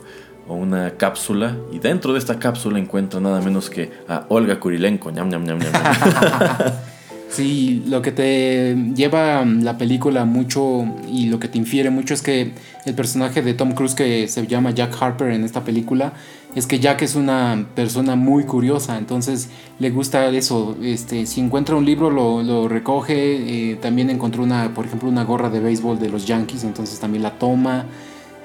o 0.48 0.56
una 0.56 0.92
cápsula. 0.92 1.56
Y 1.72 1.80
dentro 1.80 2.14
de 2.14 2.20
esta 2.20 2.38
cápsula 2.38 2.80
encuentra 2.80 3.20
nada 3.20 3.42
menos 3.42 3.70
que 3.70 3.92
a 4.08 4.26
Olga 4.30 4.60
Kurilenko. 4.60 5.12
Ñam, 5.12 5.30
ñam, 5.30 5.44
ñam, 5.46 5.60
ñam. 5.60 5.72
Sí, 7.30 7.84
lo 7.88 8.02
que 8.02 8.12
te 8.12 8.76
lleva 8.96 9.44
la 9.44 9.78
película 9.78 10.26
mucho 10.26 10.86
y 11.12 11.28
lo 11.28 11.40
que 11.40 11.48
te 11.48 11.58
infiere 11.58 11.90
mucho 11.90 12.14
es 12.14 12.22
que 12.22 12.54
el 12.86 12.94
personaje 12.94 13.42
de 13.42 13.54
Tom 13.54 13.74
Cruise 13.74 13.96
que 13.96 14.28
se 14.28 14.46
llama 14.48 14.72
Jack 14.72 14.96
Harper 15.02 15.32
en 15.32 15.44
esta 15.44 15.64
película 15.64 16.14
es 16.56 16.68
que 16.68 16.80
Jack 16.80 17.02
es 17.02 17.16
una 17.16 17.68
persona 17.76 18.16
muy 18.16 18.46
curiosa, 18.46 18.98
entonces 18.98 19.50
le 19.80 19.90
gusta 19.90 20.30
eso, 20.30 20.78
este, 20.82 21.26
si 21.26 21.42
encuentra 21.42 21.76
un 21.76 21.86
libro 21.86 22.10
lo, 22.10 22.70
recoge, 22.70 23.72
eh, 23.72 23.76
también 23.76 24.10
encontró 24.10 24.42
una, 24.42 24.74
por 24.74 24.86
ejemplo, 24.86 25.10
una 25.10 25.26
gorra 25.26 25.50
de 25.50 25.60
béisbol 25.60 26.00
de 26.00 26.08
los 26.08 26.26
Yankees, 26.26 26.64
entonces 26.64 26.98
también 27.00 27.24
la 27.24 27.38
toma, 27.38 27.86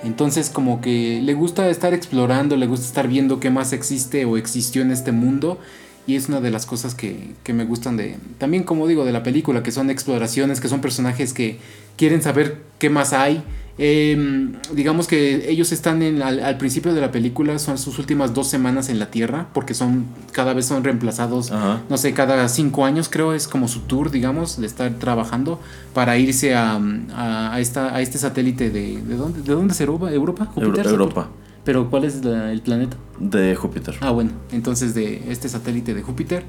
entonces 0.03 0.51
como 0.51 0.81
que 0.81 1.21
le 1.23 1.35
gusta 1.35 1.69
estar 1.71 1.95
explorando, 1.95 2.57
le 2.57 2.67
gusta 2.67 2.87
estar 2.87 3.07
viendo 3.07 3.39
qué 3.39 3.51
más 3.51 3.73
existe 3.73 4.25
o 4.25 4.37
existió 4.37 4.83
en 4.83 4.91
este 4.91 5.13
mundo 5.13 5.59
y 6.07 6.17
es 6.17 6.29
una 6.29 6.41
de 6.41 6.51
las 6.51 6.67
cosas 6.67 6.95
que, 6.95 7.35
que, 7.45 7.53
me 7.53 7.65
gustan 7.65 7.97
de, 7.97 8.17
también 8.39 8.65
como 8.65 8.87
digo, 8.87 9.05
de 9.05 9.13
la 9.13 9.23
película, 9.23 9.63
que 9.63 9.73
son 9.73 9.91
exploraciones, 9.91 10.61
que 10.61 10.69
son 10.69 10.81
personajes 10.81 11.33
que 11.33 11.59
quieren 11.97 12.23
saber 12.23 12.63
qué 12.79 12.91
más 12.91 13.13
hay. 13.13 13.43
Em, 13.83 14.53
digamos 14.75 15.07
que 15.07 15.51
ellos 15.51 15.73
están 15.73 16.03
en, 16.03 16.21
al, 16.21 16.59
principio 16.59 16.93
de 16.93 17.01
la 17.01 17.11
película, 17.11 17.59
son 17.59 17.79
sus 17.79 17.99
últimas 17.99 18.35
dos 18.35 18.49
semanas 18.49 18.91
en 18.91 18.99
la 18.99 19.11
Tierra, 19.11 19.49
porque 19.55 19.73
son 19.73 20.05
cada 20.33 20.53
vez 20.53 20.67
son 20.67 20.85
reemplazados, 20.85 21.51
no 21.89 21.97
sé, 21.97 22.13
cada 22.13 22.47
cinco 22.49 22.85
años 22.85 23.09
creo 23.09 23.33
es 23.33 23.49
como 23.49 23.69
su 23.69 23.81
tour, 23.81 24.11
digamos, 24.11 24.61
de 24.61 24.67
estar 24.67 24.93
trabajando 24.99 25.61
para 25.95 26.19
irse 26.19 26.55
a, 26.55 26.79
a, 27.15 27.59
esta, 27.61 27.95
a 27.95 28.03
este 28.03 28.19
satélite 28.19 28.69
de... 28.71 29.01
¿De 29.01 29.17
dónde, 29.17 29.41
de 29.41 29.55
dónde 29.55 29.73
es 29.73 29.81
Europa? 29.81 30.13
¿Europa? 30.13 30.53
Europa. 30.55 31.31
Pero 31.65 31.91
¿cuál 31.91 32.05
es 32.05 32.23
el 32.25 32.63
planeta? 32.63 32.97
De 33.19 33.55
Júpiter. 33.55 33.97
Ah, 34.01 34.11
bueno, 34.11 34.31
entonces 34.51 34.95
de 34.95 35.31
este 35.31 35.49
satélite 35.49 35.95
de 35.95 36.03
Júpiter. 36.03 36.45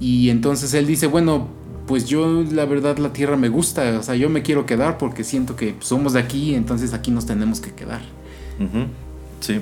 Y 0.00 0.30
entonces 0.30 0.74
él 0.74 0.86
dice, 0.86 1.06
bueno, 1.06 1.48
pues 1.86 2.06
yo 2.06 2.44
la 2.50 2.64
verdad 2.64 2.98
la 2.98 3.12
Tierra 3.12 3.36
me 3.36 3.48
gusta, 3.48 3.98
o 3.98 4.02
sea, 4.02 4.14
yo 4.16 4.28
me 4.28 4.42
quiero 4.42 4.66
quedar 4.66 4.98
porque 4.98 5.24
siento 5.24 5.56
que 5.56 5.74
somos 5.80 6.14
de 6.14 6.20
aquí, 6.20 6.54
entonces 6.54 6.94
aquí 6.94 7.10
nos 7.10 7.26
tenemos 7.26 7.60
que 7.60 7.72
quedar. 7.72 8.02
Sí. 9.40 9.60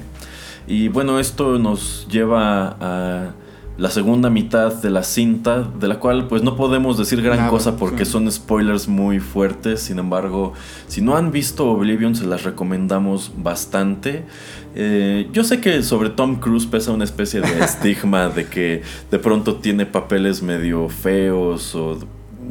Y 0.67 0.89
bueno, 0.89 1.19
esto 1.19 1.59
nos 1.59 2.07
lleva 2.09 2.77
a 2.81 3.35
la 3.79 3.91
segunda 3.91 4.29
mitad 4.29 4.75
de 4.83 4.91
la 4.91 5.03
cinta, 5.03 5.63
de 5.63 5.89
la 5.89 5.99
cual 5.99 6.29
pues 6.29 6.43
no 6.43 6.57
podemos 6.57 6.99
decir 6.99 7.23
gran 7.23 7.49
cosa 7.49 7.77
porque 7.77 8.05
son 8.05 8.31
spoilers 8.31 8.87
muy 8.87 9.19
fuertes, 9.19 9.81
sin 9.81 9.99
embargo, 9.99 10.53
si 10.89 11.01
no 11.01 11.17
han 11.17 11.33
visto 11.33 11.71
Oblivion 11.71 12.15
se 12.15 12.27
las 12.27 12.45
recomendamos 12.45 13.33
bastante. 13.37 14.25
Eh, 14.75 15.29
yo 15.33 15.43
sé 15.45 15.61
que 15.61 15.83
sobre 15.83 16.11
Tom 16.11 16.37
Cruise 16.37 16.67
pesa 16.67 16.93
una 16.93 17.05
especie 17.05 17.41
de 17.41 17.61
estigma 17.65 18.29
de 18.29 18.47
que 18.47 18.83
de 19.11 19.19
pronto 19.19 19.57
tiene 19.57 19.87
papeles 19.87 20.43
medio 20.43 20.89
feos 20.89 21.75
o 21.75 21.99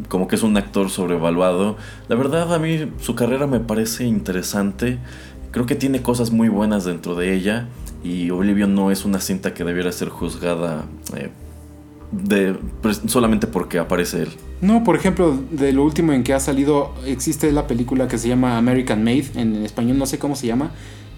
como 0.08 0.28
que 0.28 0.36
es 0.36 0.44
un 0.44 0.58
actor 0.58 0.90
sobrevaluado. 0.90 1.78
La 2.08 2.16
verdad 2.16 2.52
a 2.54 2.58
mí 2.58 2.88
su 3.00 3.14
carrera 3.14 3.46
me 3.46 3.60
parece 3.60 4.06
interesante, 4.06 4.98
creo 5.52 5.68
que 5.68 5.76
tiene 5.76 6.02
cosas 6.02 6.32
muy 6.32 6.50
buenas 6.50 6.84
dentro 6.84 7.14
de 7.14 7.36
ella 7.36 7.68
y 8.04 8.30
Oblivion 8.30 8.74
no 8.74 8.92
es 8.92 9.06
una 9.06 9.20
cinta 9.20 9.54
que 9.54 9.64
debiera 9.64 9.92
ser 9.92 10.10
juzgada 10.10 10.86
eh, 11.16 11.30
de, 12.12 12.56
pues, 12.82 13.02
solamente 13.08 13.48
porque 13.48 13.80
aparece 13.80 14.24
él. 14.24 14.30
No, 14.62 14.84
por 14.84 14.96
ejemplo, 14.96 15.38
de 15.52 15.72
lo 15.74 15.84
último 15.84 16.14
en 16.14 16.24
que 16.24 16.34
ha 16.34 16.40
salido, 16.40 16.94
existe 17.06 17.52
la 17.52 17.68
película 17.68 18.08
que 18.08 18.18
se 18.18 18.28
llama 18.28 18.58
American 18.58 19.04
Made, 19.04 19.26
en 19.36 19.66
español 19.66 19.98
no 19.98 20.06
sé 20.06 20.20
cómo 20.20 20.36
se 20.36 20.48
llama, 20.48 20.72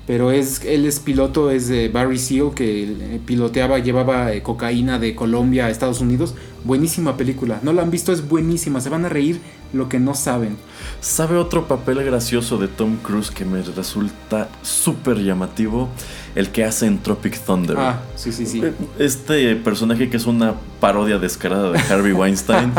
pero 0.06 0.32
es, 0.32 0.63
él 0.65 0.86
es 0.86 1.00
piloto, 1.00 1.50
es 1.50 1.69
de 1.69 1.88
Barry 1.88 2.17
Seal, 2.17 2.54
que 2.54 2.84
eh, 2.84 3.22
piloteaba, 3.26 3.80
llevaba 3.80 4.34
eh, 4.34 4.43
cocaína 4.43 5.00
de 5.00 5.15
Colombia 5.15 5.67
a 5.67 5.69
Estados 5.69 6.02
Unidos. 6.02 6.36
Buenísima 6.65 7.15
película, 7.17 7.60
no 7.63 7.74
la 7.74 7.82
han 7.82 7.91
visto, 7.91 8.12
es 8.12 8.28
buenísima, 8.28 8.82
se 8.82 8.89
van 8.89 9.06
a 9.06 9.10
reír 9.10 9.39
lo 9.72 9.89
que 9.89 10.00
no 10.00 10.13
saben. 10.13 10.58
¿Sabe 11.00 11.38
otro 11.38 11.67
papel 11.67 12.04
gracioso 12.04 12.58
de 12.58 12.67
Tom 12.67 12.98
Cruise 12.98 13.32
que 13.32 13.46
me 13.46 13.62
resulta 13.62 14.50
súper 14.62 15.17
llamativo? 15.17 15.89
El 16.36 16.50
que 16.50 16.63
hace 16.63 16.88
en 16.88 17.00
Tropic 17.00 17.39
Thunder. 17.39 17.78
Ah, 17.78 18.02
sí, 18.15 18.32
sí, 18.32 18.46
sí. 18.46 18.63
Este 18.98 19.56
personaje 19.56 20.10
que 20.10 20.17
es 20.17 20.26
una 20.26 20.56
parodia 20.80 21.19
descarada 21.19 21.72
de 21.72 21.80
Harvey 21.80 22.12
Weinstein. 22.12 22.72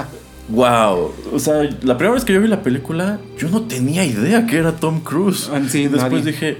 wow. 0.48 1.12
O 1.32 1.38
sea, 1.38 1.62
la 1.82 1.98
primera 1.98 2.14
vez 2.14 2.24
que 2.24 2.32
yo 2.32 2.40
vi 2.40 2.48
la 2.48 2.62
película, 2.62 3.18
yo 3.36 3.48
no 3.48 3.62
tenía 3.62 4.04
idea 4.04 4.46
que 4.46 4.56
era 4.56 4.72
Tom 4.72 5.00
Cruise. 5.00 5.50
Ah, 5.52 5.60
sí, 5.68 5.88
después 5.88 6.24
dije, 6.24 6.58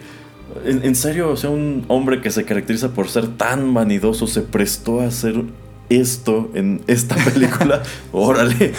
¿en, 0.65 0.95
serio, 0.95 1.31
o 1.31 1.37
sea, 1.37 1.51
un 1.51 1.85
hombre 1.89 2.21
que 2.21 2.31
se 2.31 2.45
caracteriza 2.45 2.93
por 2.93 3.09
ser 3.09 3.29
tan 3.29 3.73
vanidoso 3.73 4.27
se 4.27 4.43
prestó 4.43 5.01
a 5.01 5.07
hacer 5.07 5.43
esto 5.89 6.51
en 6.55 6.83
esta 6.87 7.17
película? 7.17 7.83
Órale. 8.13 8.75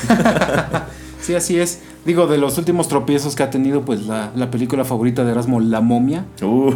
sí, 1.22 1.34
así 1.34 1.60
es. 1.60 1.80
Digo, 2.06 2.28
de 2.28 2.38
los 2.38 2.58
últimos 2.58 2.90
tropiezos 2.90 3.36
que 3.36 3.44
ha 3.44 3.50
tenido, 3.50 3.86
pues 3.86 4.06
la, 4.06 4.52
película 4.52 4.84
favorita 4.84 5.24
de 5.24 5.32
Erasmo, 5.32 5.62
La 5.62 5.80
Momia. 5.80 6.26
Uh. 6.42 6.74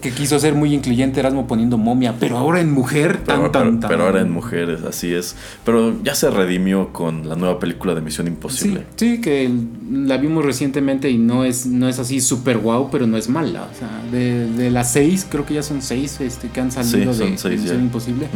Que 0.00 0.10
quiso 0.10 0.38
ser 0.38 0.54
muy 0.54 0.74
incluyente 0.74 1.20
Erasmo 1.20 1.46
poniendo 1.46 1.78
momia, 1.78 2.14
pero 2.18 2.36
ahora 2.36 2.60
en 2.60 2.72
mujer, 2.72 3.18
tan, 3.24 3.52
tan, 3.52 3.80
tan. 3.80 3.88
Pero 3.88 4.04
ahora 4.04 4.20
en 4.20 4.30
mujeres, 4.30 4.82
así 4.82 5.12
es. 5.12 5.36
Pero 5.64 6.02
ya 6.02 6.14
se 6.14 6.30
redimió 6.30 6.92
con 6.92 7.28
la 7.28 7.36
nueva 7.36 7.58
película 7.58 7.94
de 7.94 8.00
Misión 8.00 8.26
Imposible. 8.26 8.84
Sí, 8.96 9.20
que 9.20 9.50
la 9.90 10.16
vimos 10.16 10.44
recientemente 10.44 11.10
y 11.10 11.18
no 11.18 11.44
es, 11.44 11.66
no 11.66 11.88
es 11.88 11.98
así 11.98 12.20
súper 12.20 12.58
guau, 12.58 12.90
pero 12.90 13.06
no 13.06 13.16
es 13.16 13.28
mala. 13.28 13.68
O 13.72 13.78
sea, 13.78 14.02
de, 14.10 14.70
las 14.70 14.92
seis, 14.92 15.26
creo 15.28 15.44
que 15.44 15.54
ya 15.54 15.62
son 15.62 15.82
seis 15.82 16.20
este, 16.20 16.48
que 16.48 16.60
han 16.60 16.72
salido 16.72 17.14
de, 17.14 17.30
Misión 17.30 17.80
Imposible. 17.80 18.28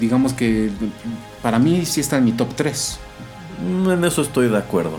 Digamos 0.00 0.34
que 0.34 0.70
para 1.42 1.58
mí 1.58 1.86
sí 1.86 2.00
está 2.00 2.18
en 2.18 2.24
mi 2.24 2.32
top 2.32 2.48
3. 2.54 2.98
Mm, 3.62 3.90
en 3.90 4.04
eso 4.04 4.22
estoy 4.22 4.48
de 4.48 4.58
acuerdo. 4.58 4.98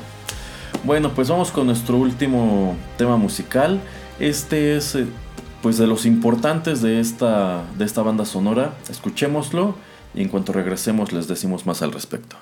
Bueno, 0.83 1.11
pues 1.13 1.29
vamos 1.29 1.51
con 1.51 1.67
nuestro 1.67 1.97
último 1.97 2.75
tema 2.97 3.17
musical. 3.17 3.81
Este 4.19 4.77
es 4.77 4.95
eh, 4.95 5.05
pues 5.61 5.77
de 5.77 5.87
los 5.87 6.05
importantes 6.05 6.81
de 6.81 6.99
esta, 6.99 7.63
de 7.77 7.85
esta 7.85 8.01
banda 8.01 8.25
sonora. 8.25 8.73
Escuchémoslo 8.89 9.75
y 10.13 10.21
en 10.21 10.29
cuanto 10.29 10.53
regresemos 10.53 11.11
les 11.11 11.27
decimos 11.27 11.65
más 11.65 11.81
al 11.81 11.91
respecto. 11.91 12.37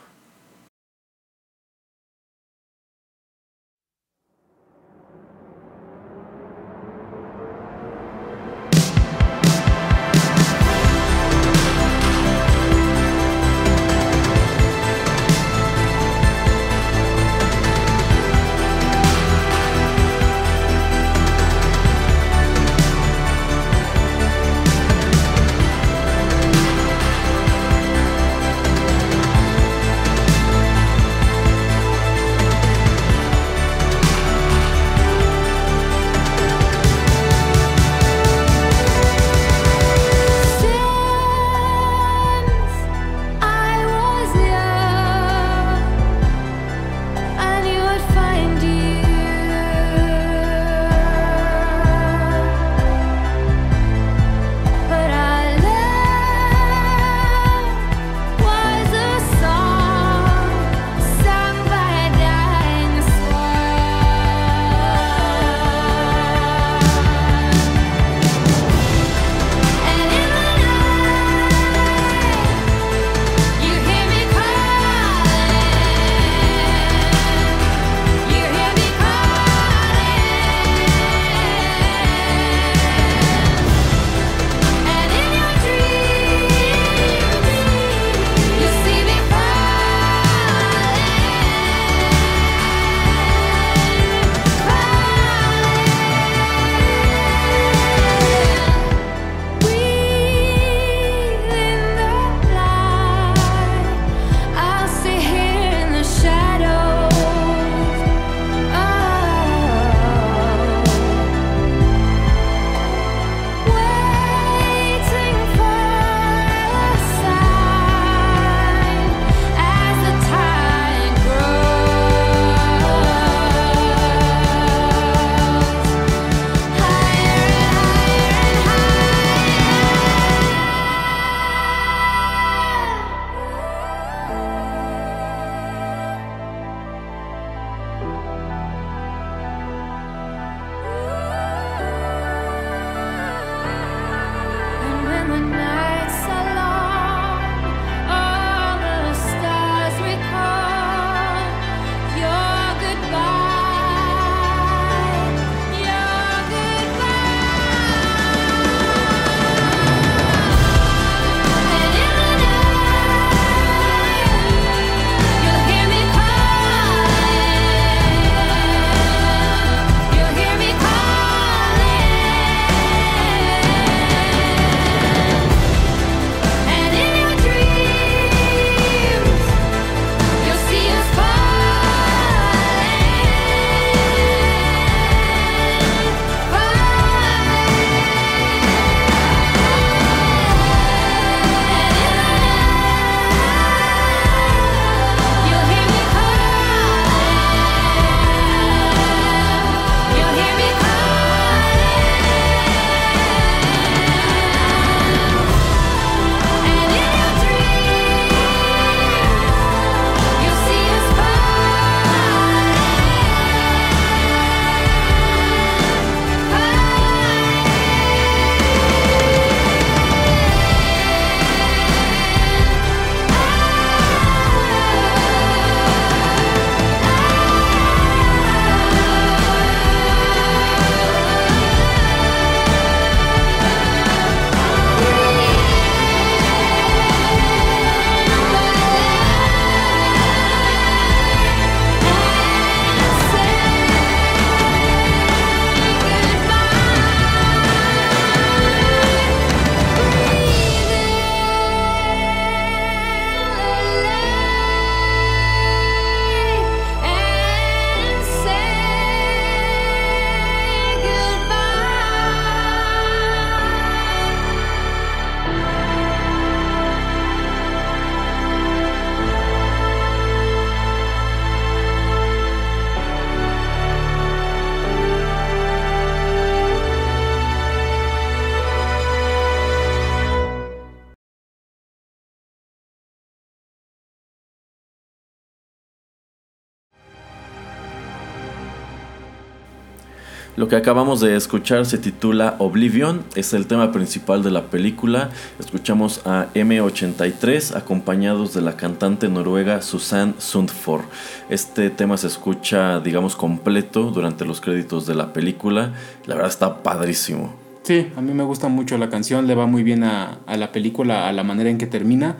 Lo 290.65 290.69
que 290.69 290.77
acabamos 290.77 291.21
de 291.21 291.35
escuchar 291.35 291.85
se 291.85 291.99
titula 291.99 292.55
Oblivion, 292.57 293.23
es 293.35 293.53
el 293.53 293.67
tema 293.67 293.91
principal 293.91 294.41
de 294.41 294.49
la 294.49 294.63
película. 294.71 295.29
Escuchamos 295.59 296.25
a 296.25 296.47
M83 296.55 297.75
acompañados 297.75 298.55
de 298.55 298.61
la 298.61 298.75
cantante 298.75 299.29
noruega 299.29 299.83
Susanne 299.83 300.33
Sundford. 300.39 301.03
Este 301.51 301.91
tema 301.91 302.17
se 302.17 302.25
escucha, 302.25 302.99
digamos, 302.99 303.35
completo 303.35 304.09
durante 304.09 304.43
los 304.43 304.59
créditos 304.59 305.05
de 305.05 305.13
la 305.13 305.33
película. 305.33 305.93
La 306.25 306.33
verdad 306.33 306.49
está 306.49 306.81
padrísimo. 306.81 307.53
Sí, 307.83 308.07
a 308.15 308.21
mí 308.21 308.33
me 308.33 308.43
gusta 308.43 308.67
mucho 308.67 308.97
la 308.97 309.11
canción, 309.11 309.45
le 309.45 309.53
va 309.53 309.67
muy 309.67 309.83
bien 309.83 310.03
a, 310.03 310.39
a 310.47 310.57
la 310.57 310.71
película, 310.71 311.29
a 311.29 311.31
la 311.31 311.43
manera 311.43 311.69
en 311.69 311.77
que 311.77 311.85
termina. 311.85 312.37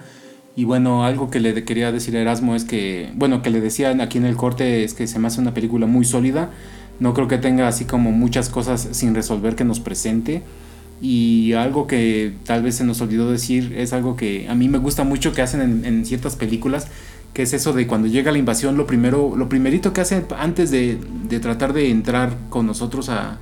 Y 0.56 0.64
bueno, 0.64 1.06
algo 1.06 1.30
que 1.30 1.40
le 1.40 1.64
quería 1.64 1.92
decir 1.92 2.18
a 2.18 2.22
Erasmo 2.22 2.56
es 2.56 2.66
que, 2.66 3.12
bueno, 3.14 3.44
que 3.44 3.52
le 3.52 3.62
decían 3.62 4.02
aquí 4.02 4.18
en 4.18 4.26
el 4.26 4.36
corte 4.36 4.84
es 4.84 4.96
que 4.96 5.06
se 5.06 5.20
me 5.20 5.28
hace 5.28 5.40
una 5.40 5.54
película 5.54 5.86
muy 5.86 6.06
sólida 6.06 6.50
no 7.00 7.14
creo 7.14 7.28
que 7.28 7.38
tenga 7.38 7.68
así 7.68 7.86
como 7.86 8.12
muchas 8.12 8.50
cosas 8.50 8.88
sin 8.92 9.16
resolver 9.16 9.56
que 9.56 9.64
nos 9.64 9.80
presente. 9.80 10.44
Y 11.02 11.54
algo 11.54 11.88
que 11.88 12.34
tal 12.46 12.64
vez 12.64 12.76
se 12.76 12.86
nos 12.86 13.02
olvidó 13.02 13.30
decir 13.30 13.74
es 13.78 13.92
algo 13.92 14.16
que 14.16 14.48
a 14.48 14.56
mí 14.56 14.70
me 14.70 14.78
gusta 14.78 15.04
mucho 15.04 15.34
que 15.34 15.42
hacen 15.42 15.86
en, 15.86 16.06
ciertas 16.06 16.36
películas, 16.36 16.88
que 17.34 17.42
es 17.42 17.54
eso 17.54 17.74
de 17.74 17.86
cuando 17.86 18.08
llega 18.08 18.32
la 18.32 18.38
invasión, 18.38 18.78
lo 18.78 18.88
primero, 18.88 19.36
lo 19.36 19.50
primerito 19.50 19.92
que 19.92 20.02
hacen 20.02 20.26
antes 20.40 20.72
de, 20.72 20.98
tratar 21.42 21.74
de 21.74 21.92
entrar 21.92 22.38
con 22.50 22.66
nosotros 22.66 23.10
a, 23.10 23.40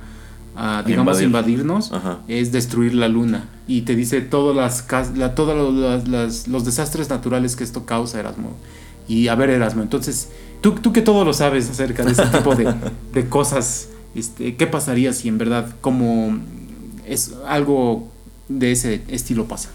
digamos, 0.84 1.22
invadirnos, 1.22 1.92
es 2.26 2.50
destruir 2.50 2.94
la 2.94 3.06
luna. 3.06 3.48
Y 3.68 3.82
te 3.82 3.94
dice 3.94 4.20
todas 4.20 4.56
las, 4.56 5.16
la, 5.16 5.36
todos 5.36 6.04
los 6.48 6.64
desastres 6.64 7.08
naturales 7.08 7.54
que 7.54 7.62
esto 7.62 7.86
causa, 7.86 8.18
Erasmo. 8.18 8.56
Y 9.06 9.28
a 9.28 9.36
ver, 9.36 9.50
Erasmo, 9.50 9.82
entonces 9.82 10.28
Tú, 10.64 10.72
tú 10.72 10.94
que 10.94 11.02
todo 11.02 11.26
lo 11.26 11.34
sabes 11.34 11.68
acerca 11.68 12.04
de 12.04 12.12
ese 12.12 12.24
tipo 12.24 12.54
de, 12.54 13.28
cosas, 13.28 13.90
este, 14.14 14.56
¿qué 14.56 14.66
pasaría 14.66 15.12
si 15.12 15.28
en 15.28 15.36
verdad 15.36 15.76
como 15.82 16.38
es 17.06 17.34
algo 17.46 18.08
de 18.48 18.72
ese 18.72 19.02
estilo 19.08 19.44
pasa? 19.44 19.68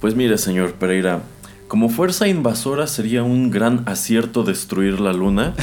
Pues 0.00 0.16
mire, 0.16 0.36
señor 0.36 0.72
Pereira, 0.72 1.22
como 1.68 1.88
fuerza 1.88 2.26
invasora 2.26 2.88
sería 2.88 3.22
un 3.22 3.52
gran 3.52 3.84
acierto 3.86 4.42
destruir 4.42 4.98
la 4.98 5.12
luna, 5.12 5.54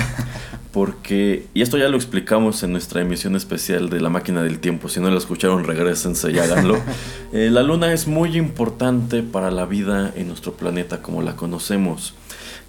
porque, 0.72 1.48
y 1.54 1.64
esto 1.64 1.78
ya 1.78 1.90
lo 1.90 1.98
explicamos 1.98 2.64
en 2.64 2.72
nuestra 2.72 3.02
emisión 3.02 3.36
especial 3.36 3.90
de 3.90 4.00
La 4.00 4.08
máquina 4.08 4.42
del 4.42 4.60
tiempo, 4.60 4.88
si 4.88 5.02
no 5.02 5.12
la 5.12 5.18
escucharon 5.18 5.66
regresense 5.66 6.32
y 6.32 6.40
háganlo. 6.40 6.80
Eh, 7.34 7.50
la 7.50 7.64
luna 7.64 7.94
es 7.94 8.08
muy 8.08 8.38
importante 8.38 9.24
para 9.24 9.52
la 9.52 9.66
vida 9.66 10.12
en 10.18 10.28
nuestro 10.28 10.52
planeta 10.52 11.02
como 11.02 11.22
la 11.22 11.38
conocemos. 11.38 12.14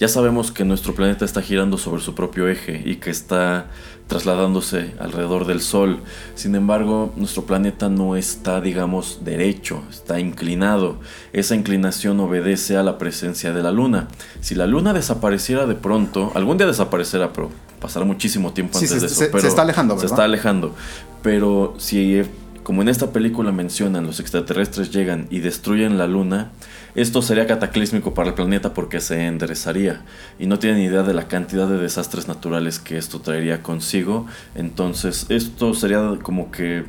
Ya 0.01 0.09
sabemos 0.09 0.51
que 0.51 0.65
nuestro 0.65 0.95
planeta 0.95 1.25
está 1.25 1.43
girando 1.43 1.79
sobre 1.79 2.03
su 2.03 2.15
propio 2.15 2.49
eje 2.49 2.83
y 2.85 2.97
que 2.97 3.11
está 3.11 3.67
trasladándose 4.09 4.93
alrededor 4.99 5.47
del 5.47 5.61
Sol. 5.61 6.01
Sin 6.35 6.55
embargo, 6.55 7.13
nuestro 7.17 7.45
planeta 7.45 7.89
no 7.89 8.17
está, 8.17 8.61
digamos, 8.61 9.21
derecho, 9.25 9.83
está 9.91 10.21
inclinado. 10.21 10.99
Esa 11.33 11.55
inclinación 11.55 12.21
obedece 12.21 12.77
a 12.77 12.83
la 12.83 12.99
presencia 12.99 13.53
de 13.53 13.63
la 13.63 13.71
Luna. 13.71 14.09
Si 14.41 14.55
la 14.55 14.67
Luna 14.67 14.93
desapareciera 14.93 15.67
de 15.67 15.75
pronto, 15.75 16.33
algún 16.35 16.59
día 16.59 16.67
desaparecerá, 16.67 17.33
pero 17.33 17.51
pasará 17.81 18.05
muchísimo 18.05 18.53
tiempo 18.53 18.77
antes 18.77 18.91
de 18.91 19.07
eso. 19.07 19.09
Se, 19.09 19.41
se 19.41 19.49
está 19.49 19.63
alejando, 19.63 19.99
Se 19.99 20.07
está 20.07 20.25
alejando. 20.25 20.75
Pero 21.23 21.75
si, 21.79 22.23
como 22.63 22.83
en 22.83 22.89
esta 22.89 23.13
película 23.13 23.51
mencionan, 23.51 24.07
los 24.07 24.21
extraterrestres 24.21 24.91
llegan 24.91 25.27
y 25.31 25.41
destruyen 25.41 25.97
la 25.97 26.07
Luna, 26.07 26.51
esto 26.95 27.23
sería 27.23 27.47
cataclísmico 27.47 28.13
para 28.13 28.29
el 28.29 28.35
planeta 28.35 28.75
porque 28.75 29.01
se 29.01 29.27
enderezaría 29.27 30.03
y 30.39 30.47
no 30.47 30.59
tienen 30.59 30.83
idea 30.83 31.03
de 31.03 31.15
la 31.15 31.27
cantidad 31.27 31.67
de 31.67 31.79
desastres 31.79 32.29
naturales 32.29 32.79
que 32.79 32.99
esto 32.99 33.21
traería 33.21 33.63
consigo. 33.63 34.27
Entonces 34.55 35.27
esto 35.31 35.73
sería 35.75 36.19
como 36.23 36.51
que 36.51 36.85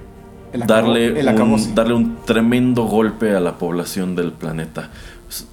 darle, 0.54 1.24
un, 1.24 1.76
darle 1.76 1.94
un 1.94 2.18
tremendo 2.26 2.84
golpe 2.84 3.36
a 3.36 3.40
la 3.40 3.58
población 3.58 4.16
del 4.16 4.34
planeta. 4.34 4.90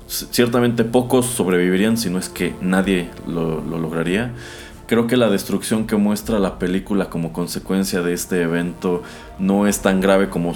Ciertamente 0.07 0.85
pocos 0.85 1.27
sobrevivirían 1.27 1.97
si 1.97 2.11
no 2.11 2.19
es 2.19 2.29
que 2.29 2.55
nadie 2.61 3.09
lo, 3.27 3.61
lo 3.63 3.79
lograría 3.79 4.33
creo 4.91 5.07
que 5.07 5.17
la 5.17 5.31
destrucción 5.31 5.87
que 5.87 5.95
muestra 5.95 6.41
la 6.41 6.59
película 6.59 7.11
como 7.11 7.33
consecuencia 7.33 8.03
de 8.03 8.13
este 8.13 8.43
evento 8.43 9.05
no 9.39 9.69
es 9.69 9.83
tan 9.83 10.01
grave 10.01 10.29
como, 10.31 10.53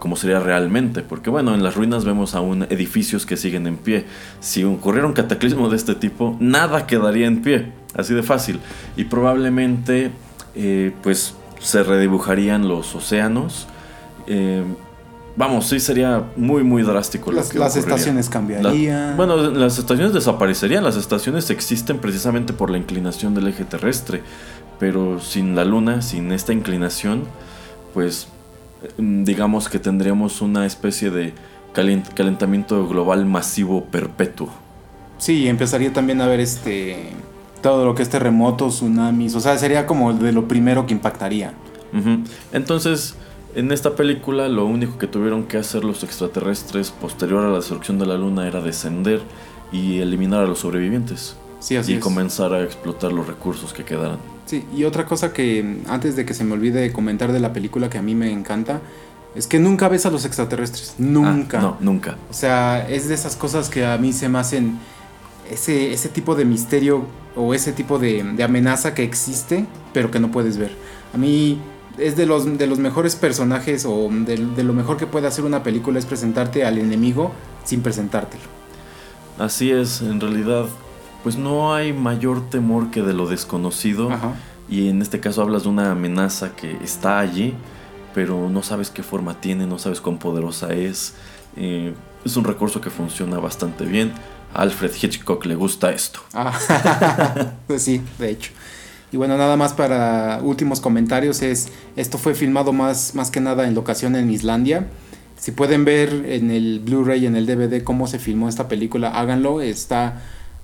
como 0.00 0.16
sería 0.16 0.40
realmente, 0.40 1.02
porque 1.02 1.30
bueno, 1.30 1.54
en 1.54 1.62
las 1.62 1.76
ruinas 1.76 2.04
vemos 2.04 2.34
aún 2.34 2.64
edificios 2.70 3.24
que 3.24 3.36
siguen 3.36 3.68
en 3.68 3.76
pie. 3.76 4.06
Si 4.40 4.64
ocurriera 4.64 5.06
un 5.06 5.12
cataclismo 5.12 5.68
de 5.68 5.76
este 5.76 5.94
tipo, 5.94 6.36
nada 6.40 6.88
quedaría 6.88 7.28
en 7.28 7.40
pie, 7.40 7.70
así 7.94 8.14
de 8.14 8.24
fácil. 8.24 8.58
Y 8.96 9.04
probablemente 9.04 10.10
eh, 10.56 10.92
pues 11.04 11.36
se 11.60 11.84
redibujarían 11.84 12.66
los 12.66 12.96
océanos. 12.96 13.68
Eh, 14.26 14.64
Vamos, 15.38 15.68
sí 15.68 15.78
sería 15.78 16.24
muy, 16.34 16.64
muy 16.64 16.82
drástico. 16.82 17.30
Las, 17.30 17.54
las 17.54 17.76
estaciones 17.76 18.28
cambiarían. 18.28 19.16
bueno, 19.16 19.36
las 19.36 19.78
estaciones 19.78 20.12
desaparecerían. 20.12 20.82
Las 20.82 20.96
estaciones 20.96 21.48
existen 21.50 21.98
precisamente 21.98 22.52
por 22.52 22.70
la 22.70 22.76
inclinación 22.76 23.36
del 23.36 23.46
eje 23.46 23.64
terrestre. 23.64 24.22
Pero 24.80 25.20
sin 25.20 25.54
la 25.54 25.64
luna, 25.64 26.02
sin 26.02 26.32
esta 26.32 26.52
inclinación, 26.52 27.22
pues 27.94 28.26
mm, 28.96 29.22
digamos 29.22 29.68
que 29.68 29.78
tendríamos 29.78 30.42
una 30.42 30.66
especie 30.66 31.10
de 31.10 31.32
calentamiento 31.72 32.88
global 32.88 33.24
masivo 33.24 33.84
perpetuo. 33.84 34.50
Sí, 35.18 35.46
empezaría 35.46 35.92
también 35.92 36.20
a 36.20 36.24
haber 36.24 36.40
este 36.40 37.12
todo 37.62 37.84
lo 37.84 37.94
que 37.94 38.02
es 38.02 38.08
terremotos, 38.08 38.76
tsunamis, 38.76 39.36
o 39.36 39.40
sea, 39.40 39.56
sería 39.56 39.86
como 39.86 40.12
de 40.12 40.32
lo 40.32 40.48
primero 40.48 40.86
que 40.86 40.94
impactaría. 40.94 41.52
Entonces, 42.52 43.14
en 43.58 43.72
esta 43.72 43.96
película 43.96 44.48
lo 44.48 44.66
único 44.66 44.98
que 44.98 45.08
tuvieron 45.08 45.44
que 45.44 45.56
hacer 45.56 45.82
los 45.82 46.04
extraterrestres 46.04 46.92
posterior 46.92 47.44
a 47.44 47.48
la 47.48 47.56
destrucción 47.56 47.98
de 47.98 48.06
la 48.06 48.16
luna 48.16 48.46
era 48.46 48.60
descender 48.60 49.20
y 49.72 49.98
eliminar 49.98 50.44
a 50.44 50.46
los 50.46 50.60
sobrevivientes. 50.60 51.36
Sí, 51.58 51.74
así 51.74 51.94
y 51.94 51.98
comenzar 51.98 52.52
a 52.54 52.62
explotar 52.62 53.12
los 53.12 53.26
recursos 53.26 53.72
que 53.72 53.84
quedaran. 53.84 54.18
Sí, 54.46 54.64
y 54.76 54.84
otra 54.84 55.06
cosa 55.06 55.32
que 55.32 55.82
antes 55.88 56.14
de 56.14 56.24
que 56.24 56.34
se 56.34 56.44
me 56.44 56.52
olvide 56.52 56.92
comentar 56.92 57.32
de 57.32 57.40
la 57.40 57.52
película 57.52 57.90
que 57.90 57.98
a 57.98 58.02
mí 58.02 58.14
me 58.14 58.30
encanta, 58.30 58.80
es 59.34 59.48
que 59.48 59.58
nunca 59.58 59.88
ves 59.88 60.06
a 60.06 60.10
los 60.10 60.24
extraterrestres. 60.24 60.94
Nunca. 60.98 61.58
Ah, 61.58 61.62
no, 61.62 61.76
nunca. 61.80 62.16
O 62.30 62.34
sea, 62.34 62.88
es 62.88 63.08
de 63.08 63.14
esas 63.14 63.34
cosas 63.34 63.68
que 63.68 63.84
a 63.84 63.98
mí 63.98 64.12
se 64.12 64.28
me 64.28 64.38
hacen 64.38 64.78
ese, 65.50 65.92
ese 65.92 66.08
tipo 66.08 66.36
de 66.36 66.44
misterio 66.44 67.06
o 67.34 67.52
ese 67.54 67.72
tipo 67.72 67.98
de, 67.98 68.22
de 68.22 68.44
amenaza 68.44 68.94
que 68.94 69.02
existe, 69.02 69.66
pero 69.92 70.12
que 70.12 70.20
no 70.20 70.30
puedes 70.30 70.58
ver. 70.58 70.70
A 71.12 71.18
mí 71.18 71.60
es 71.98 72.16
de 72.16 72.26
los, 72.26 72.58
de 72.58 72.66
los 72.66 72.78
mejores 72.78 73.16
personajes 73.16 73.84
o 73.84 74.08
de, 74.10 74.36
lo 74.62 74.72
mejor 74.72 74.96
que 74.96 75.06
puede 75.06 75.26
hacer 75.26 75.44
una 75.44 75.62
película 75.62 75.98
es 75.98 76.06
presentarte 76.06 76.64
al 76.64 76.78
enemigo 76.78 77.32
sin 77.64 77.82
presentártelo. 77.82 78.44
Así 79.38 79.70
es, 79.70 80.00
en 80.02 80.20
realidad, 80.20 80.66
pues 81.22 81.36
no 81.36 81.74
hay 81.74 81.92
mayor 81.92 82.48
temor 82.50 82.90
que 82.90 83.02
de 83.02 83.12
lo 83.12 83.26
desconocido. 83.26 84.10
Y 84.68 84.88
en 84.88 85.00
este 85.00 85.20
caso 85.20 85.42
hablas 85.42 85.62
de 85.62 85.70
una 85.70 85.92
amenaza 85.92 86.54
que 86.54 86.76
está 86.82 87.18
allí, 87.18 87.54
pero 88.14 88.50
no 88.50 88.62
sabes 88.62 88.90
qué 88.90 89.02
forma 89.02 89.40
tiene, 89.40 89.66
no 89.66 89.78
sabes 89.78 90.00
cuán 90.00 90.18
poderosa 90.18 90.72
es. 90.72 91.14
Eh, 91.56 91.94
es 92.24 92.36
un 92.36 92.44
recurso 92.44 92.80
que 92.80 92.90
funciona 92.90 93.38
bastante 93.38 93.84
bien. 93.84 94.12
A 94.54 94.62
Alfred 94.62 94.92
Hitchcock 95.00 95.44
le 95.46 95.54
gusta 95.54 95.90
esto. 95.90 96.20
Ah, 96.34 97.54
pues 97.66 97.82
sí, 97.82 98.02
de 98.18 98.30
hecho. 98.30 98.52
Y 99.10 99.16
bueno, 99.16 99.38
nada 99.38 99.56
más 99.56 99.72
para 99.72 100.40
últimos 100.42 100.80
comentarios 100.80 101.40
es, 101.42 101.68
esto 101.96 102.18
fue 102.18 102.34
filmado 102.34 102.72
más, 102.72 103.14
más 103.14 103.30
que 103.30 103.40
nada 103.40 103.66
en 103.66 103.74
locación 103.74 104.16
en 104.16 104.30
Islandia. 104.30 104.86
Si 105.38 105.52
pueden 105.52 105.84
ver 105.84 106.26
en 106.26 106.50
el 106.50 106.80
Blu-ray, 106.80 107.24
en 107.26 107.36
el 107.36 107.46
DVD, 107.46 107.82
cómo 107.82 108.06
se 108.06 108.18
filmó 108.18 108.48
esta 108.48 108.68
película, 108.68 109.10
háganlo. 109.10 109.62
Está, 109.62 110.20